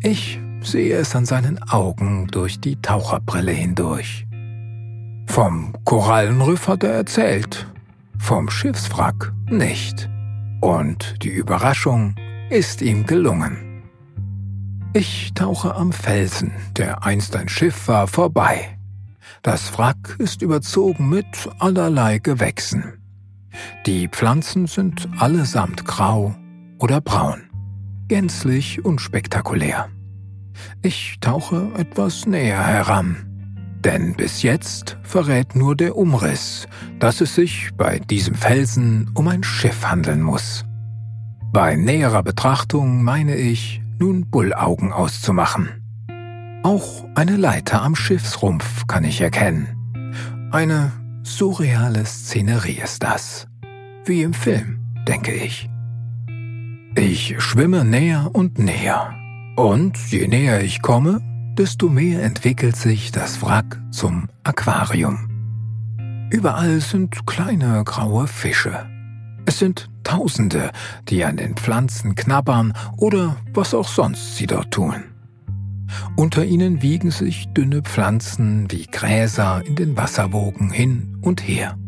Ich 0.00 0.40
sehe 0.62 0.96
es 0.96 1.14
an 1.14 1.26
seinen 1.26 1.62
Augen 1.70 2.26
durch 2.28 2.58
die 2.58 2.80
Taucherbrille 2.80 3.52
hindurch. 3.52 4.26
Vom 5.26 5.74
Korallenriff 5.84 6.68
hat 6.68 6.84
er 6.84 6.94
erzählt, 6.94 7.66
vom 8.18 8.48
Schiffswrack 8.48 9.30
nicht. 9.50 10.08
Und 10.62 11.22
die 11.22 11.28
Überraschung 11.28 12.16
ist 12.48 12.80
ihm 12.80 13.04
gelungen. 13.04 13.82
Ich 14.94 15.34
tauche 15.34 15.74
am 15.74 15.92
Felsen, 15.92 16.50
der 16.78 17.04
einst 17.04 17.36
ein 17.36 17.50
Schiff 17.50 17.88
war, 17.88 18.06
vorbei. 18.06 18.78
Das 19.42 19.76
Wrack 19.76 20.16
ist 20.18 20.40
überzogen 20.40 21.10
mit 21.10 21.26
allerlei 21.58 22.20
Gewächsen. 22.20 22.97
Die 23.86 24.08
Pflanzen 24.08 24.66
sind 24.66 25.08
allesamt 25.18 25.84
grau, 25.84 26.34
oder 26.78 27.00
braun. 27.00 27.42
Gänzlich 28.08 28.84
unspektakulär. 28.84 29.88
Ich 30.82 31.18
tauche 31.20 31.70
etwas 31.76 32.26
näher 32.26 32.64
heran. 32.64 33.24
Denn 33.84 34.14
bis 34.14 34.42
jetzt 34.42 34.96
verrät 35.02 35.54
nur 35.54 35.76
der 35.76 35.96
Umriss, 35.96 36.66
dass 36.98 37.20
es 37.20 37.34
sich 37.34 37.70
bei 37.76 38.00
diesem 38.00 38.34
Felsen 38.34 39.10
um 39.14 39.28
ein 39.28 39.44
Schiff 39.44 39.86
handeln 39.86 40.20
muss. 40.20 40.64
Bei 41.52 41.76
näherer 41.76 42.22
Betrachtung 42.22 43.04
meine 43.04 43.36
ich, 43.36 43.80
nun 43.98 44.28
Bullaugen 44.30 44.92
auszumachen. 44.92 45.68
Auch 46.64 47.04
eine 47.14 47.36
Leiter 47.36 47.82
am 47.82 47.94
Schiffsrumpf 47.94 48.86
kann 48.88 49.04
ich 49.04 49.20
erkennen. 49.20 49.68
Eine 50.50 50.92
surreale 51.36 52.04
Szenerie 52.04 52.80
ist 52.82 53.02
das. 53.02 53.46
Wie 54.04 54.22
im 54.22 54.34
Film, 54.34 54.80
denke 55.06 55.32
ich. 55.32 55.68
Ich 56.96 57.40
schwimme 57.40 57.84
näher 57.84 58.30
und 58.32 58.58
näher. 58.58 59.14
Und 59.56 59.96
je 60.10 60.26
näher 60.26 60.62
ich 60.62 60.82
komme, 60.82 61.20
desto 61.56 61.88
mehr 61.88 62.22
entwickelt 62.22 62.76
sich 62.76 63.12
das 63.12 63.42
Wrack 63.42 63.80
zum 63.90 64.28
Aquarium. 64.44 65.28
Überall 66.30 66.80
sind 66.80 67.26
kleine 67.26 67.82
graue 67.84 68.26
Fische. 68.26 68.86
Es 69.46 69.58
sind 69.58 69.90
Tausende, 70.04 70.70
die 71.08 71.22
an 71.24 71.36
den 71.36 71.54
Pflanzen 71.54 72.14
knabbern 72.14 72.72
oder 72.96 73.36
was 73.52 73.74
auch 73.74 73.88
sonst 73.88 74.36
sie 74.36 74.46
dort 74.46 74.70
tun. 74.70 75.04
Unter 76.16 76.44
ihnen 76.44 76.82
wiegen 76.82 77.10
sich 77.10 77.48
dünne 77.48 77.82
Pflanzen 77.82 78.70
wie 78.70 78.86
Gräser 78.86 79.62
in 79.64 79.76
den 79.76 79.96
Wasserwogen 79.96 80.70
hin 80.70 81.18
und 81.22 81.46
her. 81.46 81.78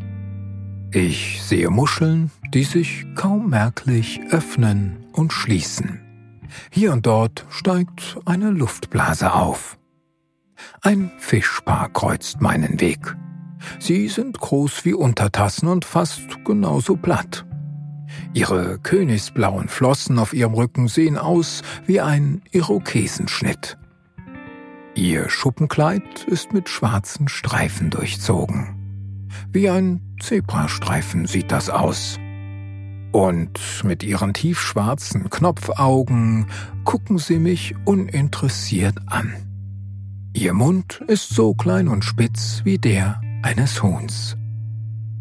Ich 0.92 1.40
sehe 1.42 1.70
Muscheln, 1.70 2.30
die 2.52 2.64
sich 2.64 3.06
kaum 3.14 3.50
merklich 3.50 4.20
öffnen 4.30 5.06
und 5.12 5.32
schließen. 5.32 6.00
Hier 6.70 6.92
und 6.92 7.06
dort 7.06 7.46
steigt 7.48 8.18
eine 8.24 8.50
Luftblase 8.50 9.32
auf. 9.32 9.78
Ein 10.82 11.12
Fischpaar 11.18 11.90
kreuzt 11.90 12.40
meinen 12.40 12.80
Weg. 12.80 13.16
Sie 13.78 14.08
sind 14.08 14.40
groß 14.40 14.84
wie 14.84 14.94
Untertassen 14.94 15.68
und 15.68 15.84
fast 15.84 16.44
genauso 16.44 16.96
platt. 16.96 17.46
Ihre 18.32 18.78
königsblauen 18.78 19.68
Flossen 19.68 20.18
auf 20.18 20.32
ihrem 20.32 20.54
Rücken 20.54 20.88
sehen 20.88 21.18
aus 21.18 21.62
wie 21.86 22.00
ein 22.00 22.42
Irokesenschnitt. 22.50 23.78
Ihr 25.00 25.30
Schuppenkleid 25.30 26.24
ist 26.24 26.52
mit 26.52 26.68
schwarzen 26.68 27.26
Streifen 27.26 27.88
durchzogen. 27.88 29.28
Wie 29.50 29.70
ein 29.70 30.02
Zebrastreifen 30.20 31.24
sieht 31.26 31.50
das 31.50 31.70
aus. 31.70 32.18
Und 33.10 33.58
mit 33.82 34.02
ihren 34.02 34.34
tiefschwarzen 34.34 35.30
Knopfaugen 35.30 36.48
gucken 36.84 37.16
sie 37.16 37.38
mich 37.38 37.74
uninteressiert 37.86 38.98
an. 39.06 39.32
Ihr 40.34 40.52
Mund 40.52 41.02
ist 41.06 41.30
so 41.30 41.54
klein 41.54 41.88
und 41.88 42.04
spitz 42.04 42.60
wie 42.64 42.76
der 42.76 43.22
eines 43.42 43.82
Huhns. 43.82 44.36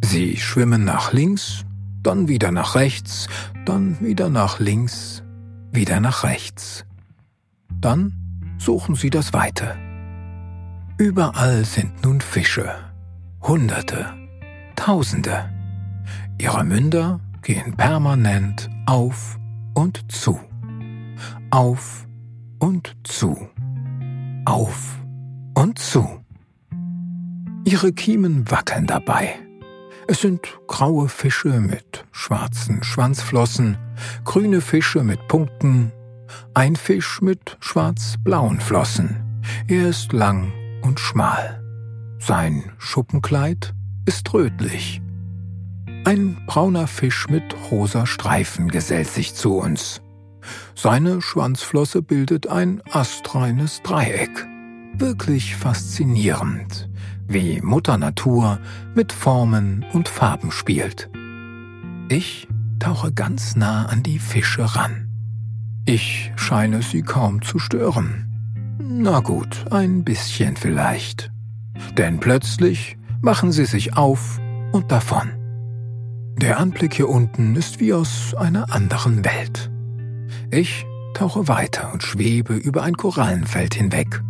Sie 0.03 0.35
schwimmen 0.35 0.83
nach 0.83 1.13
links 1.13 1.63
dann 2.03 2.27
wieder 2.27 2.51
nach 2.51 2.75
rechts, 2.75 3.29
dann 3.63 3.97
wieder 4.01 4.27
nach 4.27 4.59
links, 4.59 5.23
wieder 5.71 6.01
nach 6.01 6.25
rechts. 6.25 6.83
Dann 7.79 8.28
suchen 8.59 8.95
sie 8.95 9.09
das 9.09 9.33
Weite. 9.33 9.75
Überall 10.97 11.65
sind 11.65 12.03
nun 12.03 12.21
Fische, 12.21 12.69
Hunderte, 13.41 14.05
Tausende. 14.75 15.49
Ihre 16.37 16.63
Münder 16.63 17.19
gehen 17.41 17.75
permanent 17.75 18.69
auf 18.85 19.39
und 19.73 20.11
zu, 20.11 20.39
auf 21.51 22.05
und 22.59 22.95
zu, 23.03 23.49
auf 24.45 24.99
und 25.55 25.79
zu. 25.79 26.23
Ihre 27.65 27.91
Kiemen 27.93 28.49
wackeln 28.49 28.87
dabei. 28.87 29.35
Es 30.07 30.21
sind 30.21 30.41
graue 30.67 31.07
Fische 31.07 31.59
mit 31.59 32.05
schwarzen 32.11 32.83
Schwanzflossen, 32.83 33.77
grüne 34.25 34.59
Fische 34.59 35.03
mit 35.03 35.27
Punkten, 35.27 35.91
ein 36.53 36.75
Fisch 36.75 37.21
mit 37.21 37.57
schwarz-blauen 37.59 38.59
Flossen. 38.59 39.41
Er 39.67 39.89
ist 39.89 40.13
lang 40.13 40.51
und 40.81 40.99
schmal. 40.99 41.63
Sein 42.19 42.71
Schuppenkleid 42.77 43.73
ist 44.05 44.33
rötlich. 44.33 45.01
Ein 46.05 46.37
brauner 46.47 46.87
Fisch 46.87 47.27
mit 47.29 47.43
rosa 47.71 48.05
Streifen 48.05 48.69
gesellt 48.69 49.09
sich 49.09 49.35
zu 49.35 49.57
uns. 49.57 50.01
Seine 50.75 51.21
Schwanzflosse 51.21 52.01
bildet 52.01 52.47
ein 52.47 52.81
astreines 52.91 53.81
Dreieck. 53.83 54.47
Wirklich 54.97 55.55
faszinierend, 55.55 56.89
wie 57.27 57.61
Mutter 57.61 57.97
Natur 57.97 58.59
mit 58.95 59.11
Formen 59.11 59.85
und 59.93 60.09
Farben 60.09 60.51
spielt. 60.51 61.09
Ich 62.09 62.47
tauche 62.79 63.11
ganz 63.11 63.55
nah 63.55 63.85
an 63.85 64.03
die 64.03 64.19
Fische 64.19 64.75
ran. 64.75 65.08
Ich 65.91 66.31
scheine 66.35 66.83
sie 66.83 67.01
kaum 67.01 67.41
zu 67.41 67.57
stören. 67.57 68.27
Na 68.77 69.21
gut, 69.21 69.65
ein 69.71 70.03
bisschen 70.03 70.55
vielleicht. 70.55 71.31
Denn 71.97 72.19
plötzlich 72.19 72.95
machen 73.21 73.51
sie 73.51 73.65
sich 73.65 73.97
auf 73.97 74.39
und 74.71 74.91
davon. 74.91 75.31
Der 76.37 76.59
Anblick 76.59 76.93
hier 76.93 77.09
unten 77.09 77.55
ist 77.55 77.79
wie 77.79 77.91
aus 77.91 78.35
einer 78.35 78.71
anderen 78.71 79.25
Welt. 79.25 79.71
Ich 80.51 80.85
tauche 81.15 81.47
weiter 81.47 81.91
und 81.91 82.03
schwebe 82.03 82.53
über 82.53 82.83
ein 82.83 82.95
Korallenfeld 82.95 83.73
hinweg 83.73 84.21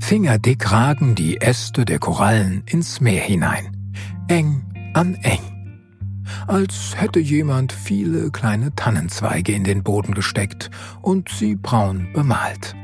Fingerdick 0.00 0.72
ragen 0.72 1.14
die 1.14 1.38
Äste 1.42 1.84
der 1.84 1.98
Korallen 1.98 2.62
ins 2.64 3.02
Meer 3.02 3.22
hinein, 3.22 3.76
eng 4.28 4.62
an 4.94 5.16
eng, 5.16 5.38
als 6.46 6.94
hätte 6.96 7.20
jemand 7.20 7.72
viele 7.72 8.30
kleine 8.30 8.74
Tannenzweige 8.74 9.52
in 9.52 9.64
den 9.64 9.82
Boden 9.82 10.14
gesteckt 10.14 10.70
und 11.00 11.28
sie 11.28 11.56
braun 11.56 12.08
bemalt. 12.12 12.74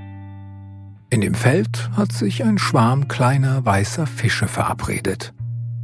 In 1.10 1.22
dem 1.22 1.34
Feld 1.34 1.90
hat 1.96 2.12
sich 2.12 2.44
ein 2.44 2.58
Schwarm 2.58 3.08
kleiner 3.08 3.64
weißer 3.64 4.06
Fische 4.06 4.46
verabredet. 4.46 5.32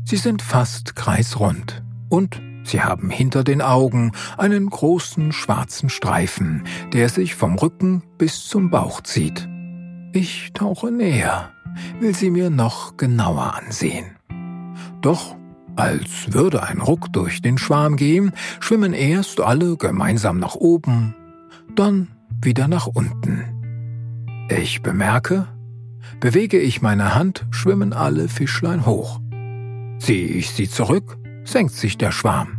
Sie 0.05 0.17
sind 0.17 0.43
fast 0.43 0.97
kreisrund 0.97 1.83
und 2.11 2.43
sie 2.64 2.83
haben 2.83 3.09
hinter 3.09 3.43
den 3.43 3.62
Augen 3.62 4.12
einen 4.37 4.69
großen 4.69 5.33
schwarzen 5.33 5.88
Streifen, 5.88 6.64
der 6.93 7.09
sich 7.09 7.35
vom 7.35 7.55
Rücken 7.55 8.03
bis 8.19 8.47
zum 8.47 8.71
Bauch 8.71 9.01
zieht. 9.01 9.49
Ich 10.12 10.53
tauche 10.53 10.93
näher, 10.93 11.51
will 12.01 12.14
sie 12.14 12.31
mir 12.31 12.51
noch 12.51 12.99
genauer 12.99 13.55
ansehen. 13.55 14.17
Doch 15.01 15.37
als 15.77 16.33
würde 16.33 16.63
ein 16.63 16.81
Ruck 16.81 17.13
durch 17.13 17.43
den 17.43 17.59
Schwarm 17.59 17.97
gehen, 17.97 18.33
schwimmen 18.61 18.93
erst 18.93 19.41
alle 19.41 19.77
gemeinsam 19.77 20.39
nach 20.39 20.55
oben, 20.55 21.15
dann 21.75 22.09
wieder 22.41 22.69
nach 22.69 22.87
unten. 22.87 23.45
Ich 24.49 24.83
bemerke, 24.83 25.49
bewege 26.21 26.59
ich 26.59 26.83
meine 26.83 27.15
Hand, 27.15 27.47
schwimmen 27.51 27.93
alle 27.93 28.29
Fischlein 28.29 28.87
hoch. 28.87 29.21
Ziehe 29.99 30.27
ich 30.27 30.51
sie 30.51 30.69
zurück, 30.69 31.19
senkt 31.45 31.75
sich 31.75 31.99
der 31.99 32.13
Schwarm, 32.13 32.59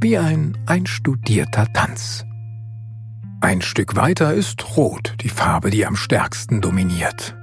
wie 0.00 0.18
ein 0.18 0.56
einstudierter 0.66 1.72
Tanz. 1.72 2.24
Ein 3.40 3.62
Stück 3.62 3.94
weiter 3.94 4.34
ist 4.34 4.76
Rot 4.76 5.14
die 5.20 5.28
Farbe, 5.28 5.70
die 5.70 5.86
am 5.86 5.96
stärksten 5.96 6.60
dominiert. 6.60 7.37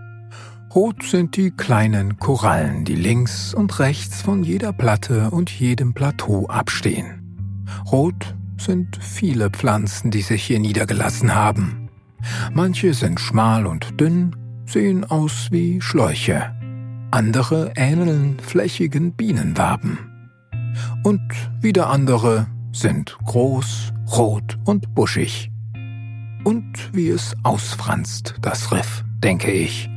Rot 0.75 1.03
sind 1.03 1.37
die 1.37 1.51
kleinen 1.51 2.17
Korallen, 2.17 2.83
die 2.83 2.95
links 2.95 3.53
und 3.53 3.79
rechts 3.79 4.21
von 4.21 4.43
jeder 4.43 4.73
Platte 4.73 5.29
und 5.31 5.49
jedem 5.49 5.93
Plateau 5.93 6.47
abstehen. 6.47 7.63
Rot 7.89 8.35
sind 8.57 8.97
viele 9.01 9.49
Pflanzen, 9.51 10.11
die 10.11 10.21
sich 10.21 10.43
hier 10.43 10.59
niedergelassen 10.59 11.33
haben. 11.33 11.89
Manche 12.53 12.93
sind 12.93 13.21
schmal 13.21 13.67
und 13.67 14.01
dünn, 14.01 14.35
sehen 14.65 15.05
aus 15.05 15.47
wie 15.49 15.79
Schläuche. 15.79 16.53
Andere 17.09 17.71
ähneln 17.77 18.37
flächigen 18.41 19.13
Bienenwaben. 19.13 19.97
Und 21.03 21.21
wieder 21.61 21.89
andere 21.89 22.47
sind 22.73 23.17
groß, 23.23 23.93
rot 24.11 24.57
und 24.65 24.93
buschig. 24.93 25.49
Und 26.43 26.89
wie 26.91 27.07
es 27.07 27.33
ausfranst, 27.43 28.35
das 28.41 28.73
Riff, 28.73 29.05
denke 29.23 29.51
ich. 29.51 29.89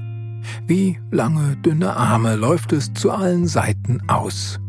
Wie 0.66 0.98
lange 1.10 1.56
dünne 1.56 1.96
Arme 1.96 2.36
läuft 2.36 2.72
es 2.72 2.92
zu 2.94 3.10
allen 3.10 3.46
Seiten 3.46 4.02
aus. 4.08 4.60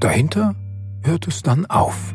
Dahinter 0.00 0.54
hört 1.02 1.26
es 1.28 1.42
dann 1.42 1.66
auf. 1.66 2.14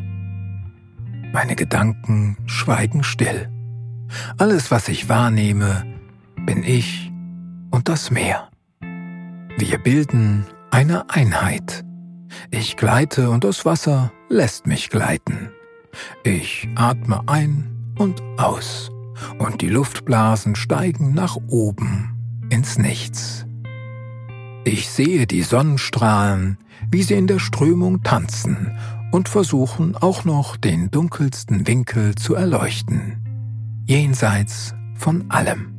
Meine 1.33 1.55
Gedanken 1.55 2.37
schweigen 2.45 3.03
still. 3.03 3.49
Alles, 4.37 4.71
was 4.71 4.89
ich 4.89 5.07
wahrnehme, 5.07 5.85
bin 6.45 6.63
ich 6.63 7.11
und 7.71 7.87
das 7.87 8.11
Meer. 8.11 8.49
Wir 9.57 9.77
bilden 9.77 10.45
eine 10.71 11.09
Einheit. 11.09 11.85
Ich 12.49 12.75
gleite 12.75 13.29
und 13.29 13.43
das 13.43 13.65
Wasser 13.65 14.11
lässt 14.29 14.67
mich 14.67 14.89
gleiten. 14.89 15.51
Ich 16.23 16.67
atme 16.75 17.21
ein 17.27 17.93
und 17.97 18.21
aus, 18.37 18.89
und 19.37 19.61
die 19.61 19.69
Luftblasen 19.69 20.55
steigen 20.55 21.13
nach 21.13 21.37
oben 21.47 22.20
ins 22.51 22.77
Nichts. 22.77 23.45
Ich 24.63 24.89
sehe 24.89 25.25
die 25.25 25.41
Sonnenstrahlen, 25.41 26.57
wie 26.91 27.01
sie 27.01 27.15
in 27.15 27.27
der 27.27 27.39
Strömung 27.39 28.03
tanzen 28.03 28.77
und 29.11 29.29
versuchen 29.29 29.95
auch 29.95 30.25
noch 30.25 30.57
den 30.57 30.91
dunkelsten 30.91 31.67
Winkel 31.67 32.15
zu 32.15 32.35
erleuchten, 32.35 33.83
jenseits 33.87 34.75
von 34.95 35.31
allem. 35.31 35.73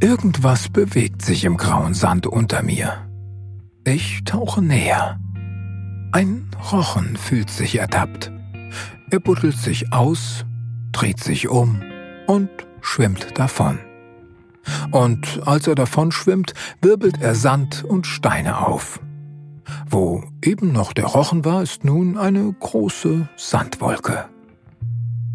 Irgendwas 0.00 0.68
bewegt 0.68 1.22
sich 1.22 1.44
im 1.44 1.56
grauen 1.56 1.94
Sand 1.94 2.26
unter 2.26 2.62
mir. 2.62 3.08
Ich 3.84 4.22
tauche 4.24 4.62
näher. 4.62 5.18
Ein 6.12 6.50
Rochen 6.70 7.16
fühlt 7.16 7.50
sich 7.50 7.78
ertappt. 7.78 8.30
Er 9.10 9.20
buddelt 9.20 9.56
sich 9.56 9.92
aus, 9.92 10.44
dreht 10.92 11.20
sich 11.20 11.48
um 11.48 11.82
und 12.26 12.50
schwimmt 12.80 13.38
davon. 13.38 13.78
Und 14.90 15.40
als 15.46 15.66
er 15.66 15.74
davon 15.74 16.12
schwimmt, 16.12 16.54
wirbelt 16.80 17.20
er 17.20 17.34
Sand 17.34 17.84
und 17.84 18.06
Steine 18.06 18.66
auf. 18.66 19.00
Wo 19.88 20.24
eben 20.42 20.72
noch 20.72 20.92
der 20.92 21.06
Rochen 21.06 21.44
war, 21.44 21.62
ist 21.62 21.84
nun 21.84 22.18
eine 22.18 22.52
große 22.52 23.28
Sandwolke. 23.36 24.26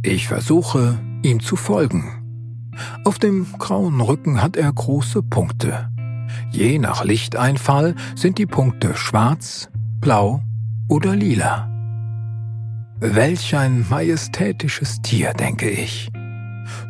Ich 0.01 0.27
versuche, 0.27 0.99
ihm 1.23 1.39
zu 1.39 1.55
folgen. 1.55 2.19
Auf 3.03 3.19
dem 3.19 3.47
grauen 3.57 3.99
Rücken 3.99 4.41
hat 4.41 4.55
er 4.55 4.71
große 4.71 5.23
Punkte. 5.23 5.89
Je 6.51 6.79
nach 6.79 7.03
Lichteinfall 7.03 7.95
sind 8.15 8.37
die 8.37 8.45
Punkte 8.45 8.95
schwarz, 8.95 9.69
blau 9.99 10.41
oder 10.87 11.15
lila. 11.15 11.69
Welch 12.99 13.55
ein 13.55 13.85
majestätisches 13.89 15.01
Tier, 15.01 15.33
denke 15.33 15.69
ich. 15.69 16.11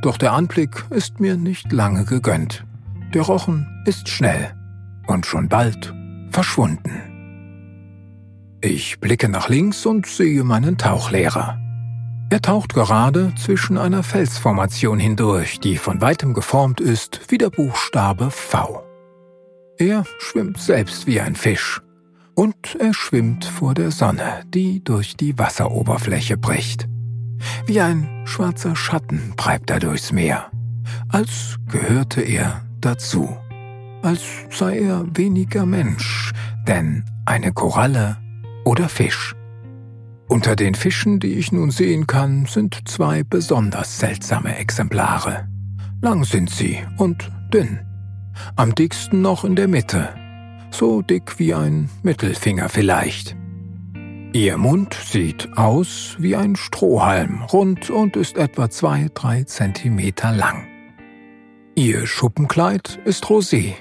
Doch 0.02 0.18
der 0.18 0.34
Anblick 0.34 0.86
ist 0.90 1.20
mir 1.20 1.38
nicht 1.38 1.72
lange 1.72 2.06
gegönnt. 2.06 2.66
Der 3.14 3.24
Rochen 3.24 3.68
ist 3.86 4.10
schnell 4.10 4.54
und 5.08 5.26
schon 5.26 5.50
bald 5.50 5.94
verschwunden. 6.32 7.02
Ich 8.62 9.00
blicke 9.00 9.30
nach 9.30 9.50
links 9.50 9.86
und 9.86 10.06
sehe 10.06 10.44
meinen 10.44 10.78
Tauchlehrer. 10.78 11.58
Er 12.30 12.42
taucht 12.42 12.74
gerade 12.74 13.34
zwischen 13.36 13.78
einer 13.78 14.04
Felsformation 14.04 15.00
hindurch, 15.00 15.60
die 15.60 15.78
von 15.78 16.02
weitem 16.02 16.34
geformt 16.34 16.80
ist 16.80 17.22
wie 17.30 17.40
der 17.40 17.50
Buchstabe 17.50 18.30
V. 18.30 18.84
Er 19.78 20.04
schwimmt 20.20 20.60
selbst 20.60 21.08
wie 21.08 21.22
ein 21.22 21.36
Fisch. 21.36 21.82
Und 22.36 22.78
er 22.80 22.94
schwimmt 22.94 23.46
vor 23.46 23.74
der 23.74 23.92
Sonne, 23.92 24.44
die 24.54 24.84
durch 24.84 25.16
die 25.16 25.38
Wasseroberfläche 25.40 26.38
bricht. 26.38 26.88
Wie 27.66 27.82
ein 27.82 28.08
schwarzer 28.26 28.76
Schatten 28.76 29.34
treibt 29.38 29.70
er 29.70 29.80
durchs 29.80 30.12
Meer, 30.12 30.50
als 31.10 31.58
gehörte 31.68 32.22
er 32.22 32.62
dazu, 32.82 33.38
als 34.02 34.22
sei 34.50 34.80
er 34.80 35.06
weniger 35.14 35.66
Mensch, 35.66 36.32
denn 36.68 37.04
eine 37.26 37.52
Koralle 37.52 38.18
oder 38.66 38.90
Fisch. 38.90 39.36
Unter 40.28 40.56
den 40.56 40.76
Fischen, 40.76 41.20
die 41.20 41.34
ich 41.34 41.52
nun 41.52 41.72
sehen 41.72 42.06
kann, 42.06 42.46
sind 42.46 42.88
zwei 42.88 43.24
besonders 43.24 43.98
seltsame 43.98 44.58
Exemplare. 44.58 45.48
Lang 46.02 46.24
sind 46.24 46.52
sie 46.52 46.80
und 46.98 47.32
dünn. 47.52 47.80
Am 48.56 48.76
dicksten 48.76 49.22
noch 49.22 49.44
in 49.44 49.56
der 49.56 49.68
Mitte, 49.68 50.10
so 50.72 51.02
dick 51.02 51.40
wie 51.40 51.54
ein 51.54 51.90
Mittelfinger 52.04 52.70
vielleicht. 52.70 53.36
Ihr 54.32 54.58
Mund 54.58 54.94
sieht 54.94 55.58
aus 55.58 56.16
wie 56.20 56.36
ein 56.36 56.56
Strohhalm, 56.56 57.42
rund 57.52 57.90
und 57.90 58.16
ist 58.16 58.38
etwa 58.38 58.70
zwei, 58.70 59.10
drei 59.16 59.44
Zentimeter 59.44 60.32
lang. 60.32 60.68
Ihr 61.74 62.06
Schuppenkleid 62.06 63.00
ist 63.06 63.26
rosé. 63.26 63.74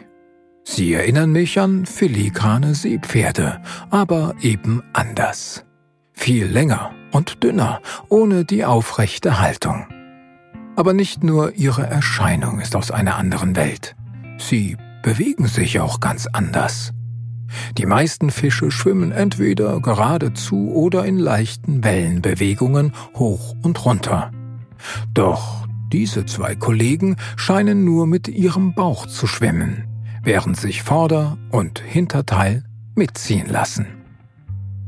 Sie 0.65 0.95
erinnern 0.95 1.33
mich 1.33 1.61
an 1.61 1.85
filigrane 1.85 2.75
Seepferde, 2.75 3.61
aber 3.91 4.37
eben 4.41 4.83
anders. 4.95 5.67
Viel 6.15 6.47
länger 6.47 6.93
und 7.13 7.45
dünner, 7.45 7.83
ohne 8.09 8.47
die 8.47 8.65
aufrechte 8.65 9.41
Haltung. 9.41 9.87
Aber 10.77 10.95
nicht 10.95 11.23
nur 11.23 11.57
ihre 11.57 11.87
Erscheinung 11.87 12.61
ist 12.61 12.75
aus 12.75 12.91
einer 12.91 13.17
anderen 13.17 13.55
Welt. 13.55 13.97
Sie 14.39 14.79
bewegen 15.03 15.47
sich 15.47 15.79
auch 15.79 16.01
ganz 16.01 16.27
anders. 16.27 16.93
Die 17.77 17.87
meisten 17.87 18.31
Fische 18.31 18.71
schwimmen 18.71 19.13
entweder 19.13 19.81
geradezu 19.81 20.71
oder 20.73 21.05
in 21.05 21.19
leichten 21.19 21.85
Wellenbewegungen 21.85 22.93
hoch 23.15 23.55
und 23.63 23.85
runter. 23.85 24.31
Doch 25.15 25.67
diese 25.93 26.27
zwei 26.27 26.55
Kollegen 26.55 27.17
scheinen 27.37 27.85
nur 27.85 28.07
mit 28.07 28.29
ihrem 28.29 28.75
Bauch 28.75 29.07
zu 29.07 29.27
schwimmen, 29.27 29.85
während 30.23 30.57
sich 30.57 30.83
Vorder- 30.83 31.39
und 31.51 31.81
Hinterteil 31.81 32.65
mitziehen 32.95 33.49
lassen. 33.49 33.87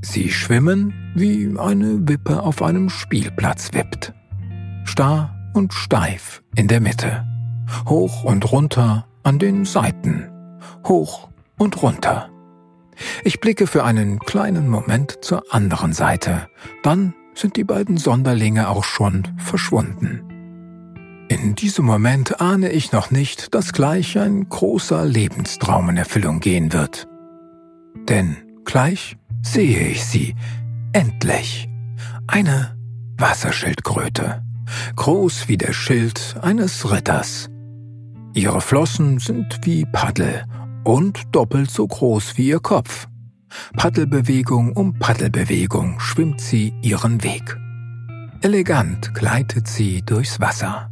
Sie 0.02 0.30
schwimmen, 0.30 1.12
wie 1.14 1.54
eine 1.58 2.08
Wippe 2.08 2.42
auf 2.42 2.62
einem 2.62 2.88
Spielplatz 2.88 3.72
wippt. 3.72 4.14
Starr 4.84 5.34
und 5.54 5.72
steif 5.74 6.42
in 6.56 6.68
der 6.68 6.80
Mitte, 6.80 7.26
hoch 7.86 8.24
und 8.24 8.50
runter 8.50 9.06
an 9.22 9.38
den 9.38 9.64
Seiten, 9.64 10.28
hoch 10.86 11.28
und 11.58 11.82
runter. 11.82 12.29
Ich 13.24 13.40
blicke 13.40 13.66
für 13.66 13.84
einen 13.84 14.18
kleinen 14.18 14.68
Moment 14.68 15.18
zur 15.22 15.52
anderen 15.52 15.92
Seite, 15.92 16.48
dann 16.82 17.14
sind 17.34 17.56
die 17.56 17.64
beiden 17.64 17.96
Sonderlinge 17.96 18.68
auch 18.68 18.84
schon 18.84 19.28
verschwunden. 19.38 20.22
In 21.28 21.54
diesem 21.54 21.84
Moment 21.84 22.40
ahne 22.40 22.70
ich 22.70 22.92
noch 22.92 23.10
nicht, 23.10 23.54
dass 23.54 23.72
gleich 23.72 24.18
ein 24.18 24.48
großer 24.48 25.04
Lebenstraum 25.04 25.90
in 25.90 25.96
Erfüllung 25.96 26.40
gehen 26.40 26.72
wird. 26.72 27.06
Denn 28.08 28.36
gleich 28.64 29.16
sehe 29.42 29.88
ich 29.88 30.04
sie, 30.04 30.34
endlich, 30.92 31.68
eine 32.26 32.76
Wasserschildkröte, 33.16 34.42
groß 34.96 35.48
wie 35.48 35.56
der 35.56 35.72
Schild 35.72 36.36
eines 36.42 36.90
Ritters. 36.90 37.48
Ihre 38.34 38.60
Flossen 38.60 39.18
sind 39.18 39.60
wie 39.62 39.84
Paddel 39.84 40.44
und 40.90 41.22
doppelt 41.30 41.70
so 41.70 41.86
groß 41.86 42.36
wie 42.36 42.48
ihr 42.48 42.58
Kopf. 42.58 43.06
Paddelbewegung 43.76 44.72
um 44.72 44.98
Paddelbewegung 44.98 46.00
schwimmt 46.00 46.40
sie 46.40 46.74
ihren 46.82 47.22
Weg. 47.22 47.56
Elegant 48.40 49.14
gleitet 49.14 49.68
sie 49.68 50.02
durchs 50.02 50.40
Wasser. 50.40 50.90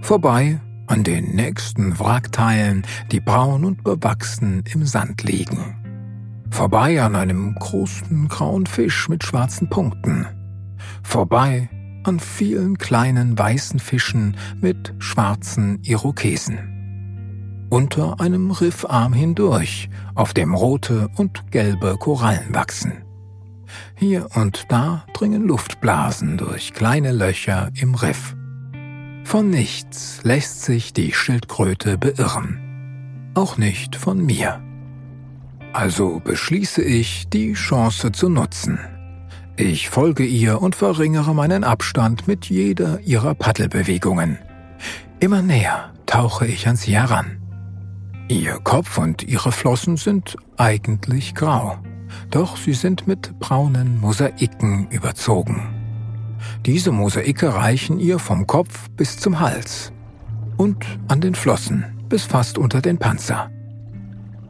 Vorbei 0.00 0.60
an 0.86 1.02
den 1.02 1.34
nächsten 1.34 1.98
Wrackteilen, 1.98 2.86
die 3.10 3.18
braun 3.18 3.64
und 3.64 3.82
bewachsen 3.82 4.62
im 4.72 4.86
Sand 4.86 5.24
liegen. 5.24 6.44
Vorbei 6.50 7.02
an 7.02 7.16
einem 7.16 7.56
großen 7.56 8.28
grauen 8.28 8.66
Fisch 8.66 9.08
mit 9.08 9.24
schwarzen 9.24 9.68
Punkten. 9.68 10.26
Vorbei 11.02 11.68
an 12.04 12.20
vielen 12.20 12.78
kleinen 12.78 13.36
weißen 13.36 13.80
Fischen 13.80 14.36
mit 14.60 14.94
schwarzen 14.98 15.82
Irokesen 15.82 16.71
unter 17.72 18.20
einem 18.20 18.50
Riffarm 18.50 19.14
hindurch, 19.14 19.88
auf 20.14 20.34
dem 20.34 20.54
rote 20.54 21.08
und 21.16 21.50
gelbe 21.50 21.96
Korallen 21.96 22.54
wachsen. 22.54 23.02
Hier 23.94 24.26
und 24.34 24.66
da 24.68 25.06
dringen 25.14 25.48
Luftblasen 25.48 26.36
durch 26.36 26.74
kleine 26.74 27.12
Löcher 27.12 27.70
im 27.74 27.94
Riff. 27.94 28.36
Von 29.24 29.48
nichts 29.48 30.20
lässt 30.22 30.64
sich 30.64 30.92
die 30.92 31.14
Schildkröte 31.14 31.96
beirren. 31.96 33.30
Auch 33.34 33.56
nicht 33.56 33.96
von 33.96 34.22
mir. 34.22 34.60
Also 35.72 36.20
beschließe 36.22 36.82
ich, 36.82 37.30
die 37.30 37.54
Chance 37.54 38.12
zu 38.12 38.28
nutzen. 38.28 38.80
Ich 39.56 39.88
folge 39.88 40.24
ihr 40.24 40.60
und 40.60 40.74
verringere 40.74 41.34
meinen 41.34 41.64
Abstand 41.64 42.28
mit 42.28 42.50
jeder 42.50 43.00
ihrer 43.00 43.34
Paddelbewegungen. 43.34 44.36
Immer 45.20 45.40
näher 45.40 45.94
tauche 46.04 46.46
ich 46.46 46.68
an 46.68 46.76
sie 46.76 46.94
heran. 46.94 47.41
Ihr 48.32 48.58
Kopf 48.64 48.96
und 48.96 49.22
ihre 49.24 49.52
Flossen 49.52 49.98
sind 49.98 50.38
eigentlich 50.56 51.34
grau, 51.34 51.76
doch 52.30 52.56
sie 52.56 52.72
sind 52.72 53.06
mit 53.06 53.38
braunen 53.40 54.00
Mosaiken 54.00 54.88
überzogen. 54.88 55.68
Diese 56.64 56.92
Mosaike 56.92 57.54
reichen 57.54 58.00
ihr 58.00 58.18
vom 58.18 58.46
Kopf 58.46 58.88
bis 58.96 59.18
zum 59.18 59.38
Hals 59.38 59.92
und 60.56 60.86
an 61.08 61.20
den 61.20 61.34
Flossen 61.34 61.84
bis 62.08 62.24
fast 62.24 62.56
unter 62.56 62.80
den 62.80 62.96
Panzer. 62.96 63.50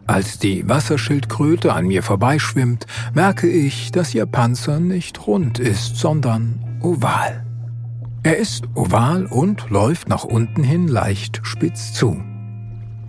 Als 0.07 0.39
die 0.39 0.69
Wasserschildkröte 0.69 1.73
an 1.73 1.89
mir 1.89 2.05
vorbeischwimmt, 2.05 2.87
merke 3.15 3.49
ich, 3.49 3.91
dass 3.91 4.15
ihr 4.15 4.27
Panzer 4.27 4.79
nicht 4.79 5.27
rund 5.27 5.59
ist, 5.59 5.97
sondern 5.97 6.79
oval. 6.83 7.45
Er 8.23 8.37
ist 8.37 8.63
oval 8.77 9.27
und 9.27 9.71
läuft 9.71 10.09
nach 10.09 10.23
unten 10.23 10.63
hin 10.63 10.87
leicht 10.87 11.41
spitz 11.43 11.93
zu. 11.93 12.23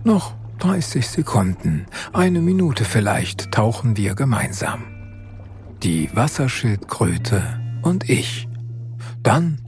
Noch 0.02 0.34
30 0.64 1.06
Sekunden, 1.06 1.84
eine 2.14 2.40
Minute 2.40 2.86
vielleicht 2.86 3.52
tauchen 3.52 3.98
wir 3.98 4.14
gemeinsam. 4.14 4.84
Die 5.82 6.08
Wasserschildkröte 6.16 7.60
und 7.82 8.08
ich. 8.08 8.48
Dann 9.22 9.60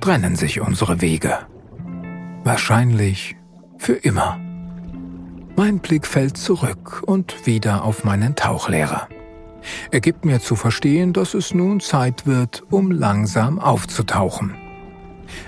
trennen 0.00 0.34
sich 0.34 0.60
unsere 0.60 1.00
Wege. 1.00 1.38
Wahrscheinlich 2.42 3.36
für 3.78 3.92
immer. 3.92 4.40
Mein 5.54 5.78
Blick 5.78 6.04
fällt 6.04 6.36
zurück 6.36 7.04
und 7.06 7.46
wieder 7.46 7.84
auf 7.84 8.02
meinen 8.02 8.34
Tauchlehrer. 8.34 9.06
Er 9.92 10.00
gibt 10.00 10.24
mir 10.24 10.40
zu 10.40 10.56
verstehen, 10.56 11.12
dass 11.12 11.34
es 11.34 11.54
nun 11.54 11.78
Zeit 11.78 12.26
wird, 12.26 12.64
um 12.70 12.90
langsam 12.90 13.60
aufzutauchen. 13.60 14.56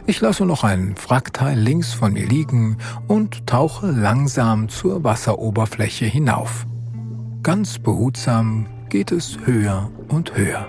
Ich 0.06 0.20
lasse 0.20 0.44
noch 0.44 0.64
ein 0.64 0.94
Wrackteil 1.06 1.58
links 1.58 1.92
von 1.92 2.12
mir 2.12 2.26
liegen 2.26 2.78
und 3.08 3.46
tauche 3.46 3.90
langsam 3.90 4.68
zur 4.68 5.04
Wasseroberfläche 5.04 6.06
hinauf. 6.06 6.66
Ganz 7.42 7.78
behutsam 7.78 8.66
geht 8.88 9.12
es 9.12 9.38
höher 9.44 9.90
und 10.08 10.36
höher. 10.36 10.68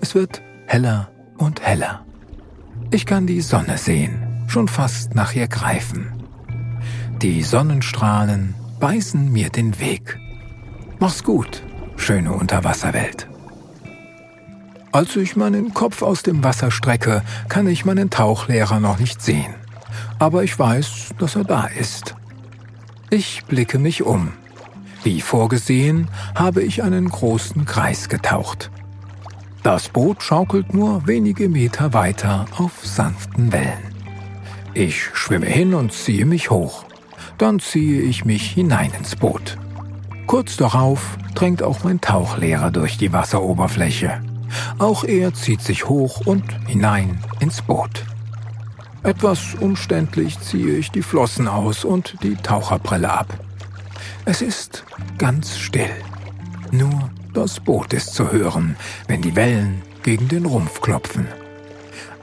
Es 0.00 0.14
wird 0.14 0.42
heller 0.66 1.10
und 1.38 1.62
heller. 1.62 2.04
Ich 2.90 3.06
kann 3.06 3.26
die 3.26 3.40
Sonne 3.40 3.78
sehen, 3.78 4.44
schon 4.46 4.68
fast 4.68 5.14
nach 5.14 5.34
ihr 5.34 5.48
greifen. 5.48 6.12
Die 7.22 7.42
Sonnenstrahlen 7.42 8.54
weisen 8.80 9.32
mir 9.32 9.50
den 9.50 9.80
Weg. 9.80 10.18
Mach's 11.00 11.24
gut, 11.24 11.62
schöne 11.96 12.32
Unterwasserwelt. 12.32 13.28
Als 14.90 15.16
ich 15.16 15.36
meinen 15.36 15.74
Kopf 15.74 16.02
aus 16.02 16.22
dem 16.22 16.42
Wasser 16.42 16.70
strecke, 16.70 17.22
kann 17.48 17.66
ich 17.66 17.84
meinen 17.84 18.08
Tauchlehrer 18.08 18.80
noch 18.80 18.98
nicht 18.98 19.20
sehen. 19.20 19.54
Aber 20.18 20.44
ich 20.44 20.58
weiß, 20.58 21.10
dass 21.18 21.36
er 21.36 21.44
da 21.44 21.66
ist. 21.66 22.14
Ich 23.10 23.44
blicke 23.44 23.78
mich 23.78 24.02
um. 24.02 24.32
Wie 25.02 25.20
vorgesehen, 25.20 26.08
habe 26.34 26.62
ich 26.62 26.82
einen 26.82 27.08
großen 27.08 27.66
Kreis 27.66 28.08
getaucht. 28.08 28.70
Das 29.62 29.90
Boot 29.90 30.22
schaukelt 30.22 30.72
nur 30.72 31.06
wenige 31.06 31.48
Meter 31.48 31.92
weiter 31.92 32.46
auf 32.56 32.72
sanften 32.82 33.52
Wellen. 33.52 33.94
Ich 34.74 35.04
schwimme 35.14 35.46
hin 35.46 35.74
und 35.74 35.92
ziehe 35.92 36.24
mich 36.24 36.50
hoch. 36.50 36.84
Dann 37.36 37.60
ziehe 37.60 38.00
ich 38.00 38.24
mich 38.24 38.50
hinein 38.50 38.92
ins 38.98 39.16
Boot. 39.16 39.58
Kurz 40.26 40.56
darauf 40.56 41.16
drängt 41.34 41.62
auch 41.62 41.84
mein 41.84 42.00
Tauchlehrer 42.00 42.70
durch 42.70 42.98
die 42.98 43.12
Wasseroberfläche. 43.12 44.20
Auch 44.78 45.04
er 45.04 45.34
zieht 45.34 45.62
sich 45.62 45.88
hoch 45.88 46.26
und 46.26 46.44
hinein 46.66 47.18
ins 47.40 47.62
Boot. 47.62 48.04
Etwas 49.02 49.54
umständlich 49.60 50.38
ziehe 50.40 50.76
ich 50.76 50.90
die 50.90 51.02
Flossen 51.02 51.48
aus 51.48 51.84
und 51.84 52.16
die 52.22 52.36
Taucherbrille 52.36 53.10
ab. 53.10 53.38
Es 54.24 54.42
ist 54.42 54.84
ganz 55.16 55.56
still. 55.56 55.90
Nur 56.70 57.10
das 57.32 57.60
Boot 57.60 57.92
ist 57.92 58.14
zu 58.14 58.30
hören, 58.32 58.76
wenn 59.06 59.22
die 59.22 59.36
Wellen 59.36 59.82
gegen 60.02 60.28
den 60.28 60.44
Rumpf 60.44 60.80
klopfen. 60.80 61.26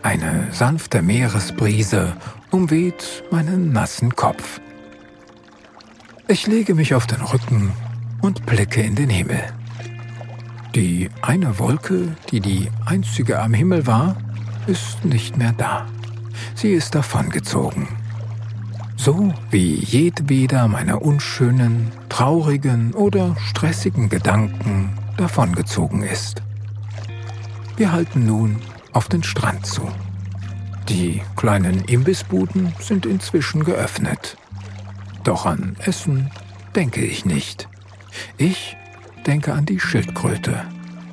Eine 0.04 0.48
sanfte 0.52 1.02
Meeresbrise 1.02 2.16
umweht 2.52 3.24
meinen 3.32 3.72
nassen 3.72 4.16
Kopf. 4.16 4.60
Ich 6.28 6.48
lege 6.48 6.76
mich 6.76 6.94
auf 6.94 7.08
den 7.08 7.22
Rücken 7.22 7.72
und 8.22 8.46
blicke 8.46 8.82
in 8.82 8.96
den 8.96 9.10
Himmel. 9.10 9.42
Die 10.76 11.10
eine 11.22 11.58
Wolke, 11.58 12.18
die 12.32 12.42
die 12.42 12.70
einzige 12.86 13.40
am 13.40 13.54
Himmel 13.54 13.88
war, 13.88 14.18
ist 14.68 15.06
nicht 15.06 15.38
mehr 15.38 15.54
da. 15.54 15.86
Sie 16.54 16.74
ist 16.74 16.96
davongezogen. 16.96 17.88
So 18.98 19.34
wie 19.52 19.76
jedweder 19.76 20.68
meiner 20.68 21.02
unschönen, 21.02 21.94
traurigen 22.10 22.94
oder 22.94 23.38
stressigen 23.38 24.10
Gedanken 24.10 24.90
davongezogen 25.16 26.04
ist. 26.04 26.42
Wir 27.78 27.94
halten 27.94 28.26
nun 28.26 28.58
auf 28.92 29.08
den 29.08 29.24
Strand 29.24 29.66
zu. 29.66 29.90
Die 30.90 31.22
kleinen 31.38 31.86
Imbissbuden 31.86 32.76
sind 32.82 33.06
inzwischen 33.06 33.64
geöffnet. 33.64 34.36
Doch 35.24 35.46
an 35.46 35.78
Essen 35.86 36.32
denke 36.76 37.00
ich 37.00 37.24
nicht. 37.24 37.70
Ich 38.38 38.76
denke 39.26 39.54
an 39.54 39.66
die 39.66 39.80
Schildkröte 39.80 40.64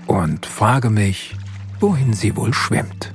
und 0.07 0.47
frage 0.47 0.91
mich, 0.91 1.35
wohin 1.81 2.13
sie 2.13 2.37
wohl 2.37 2.53
schwimmt. 2.53 3.13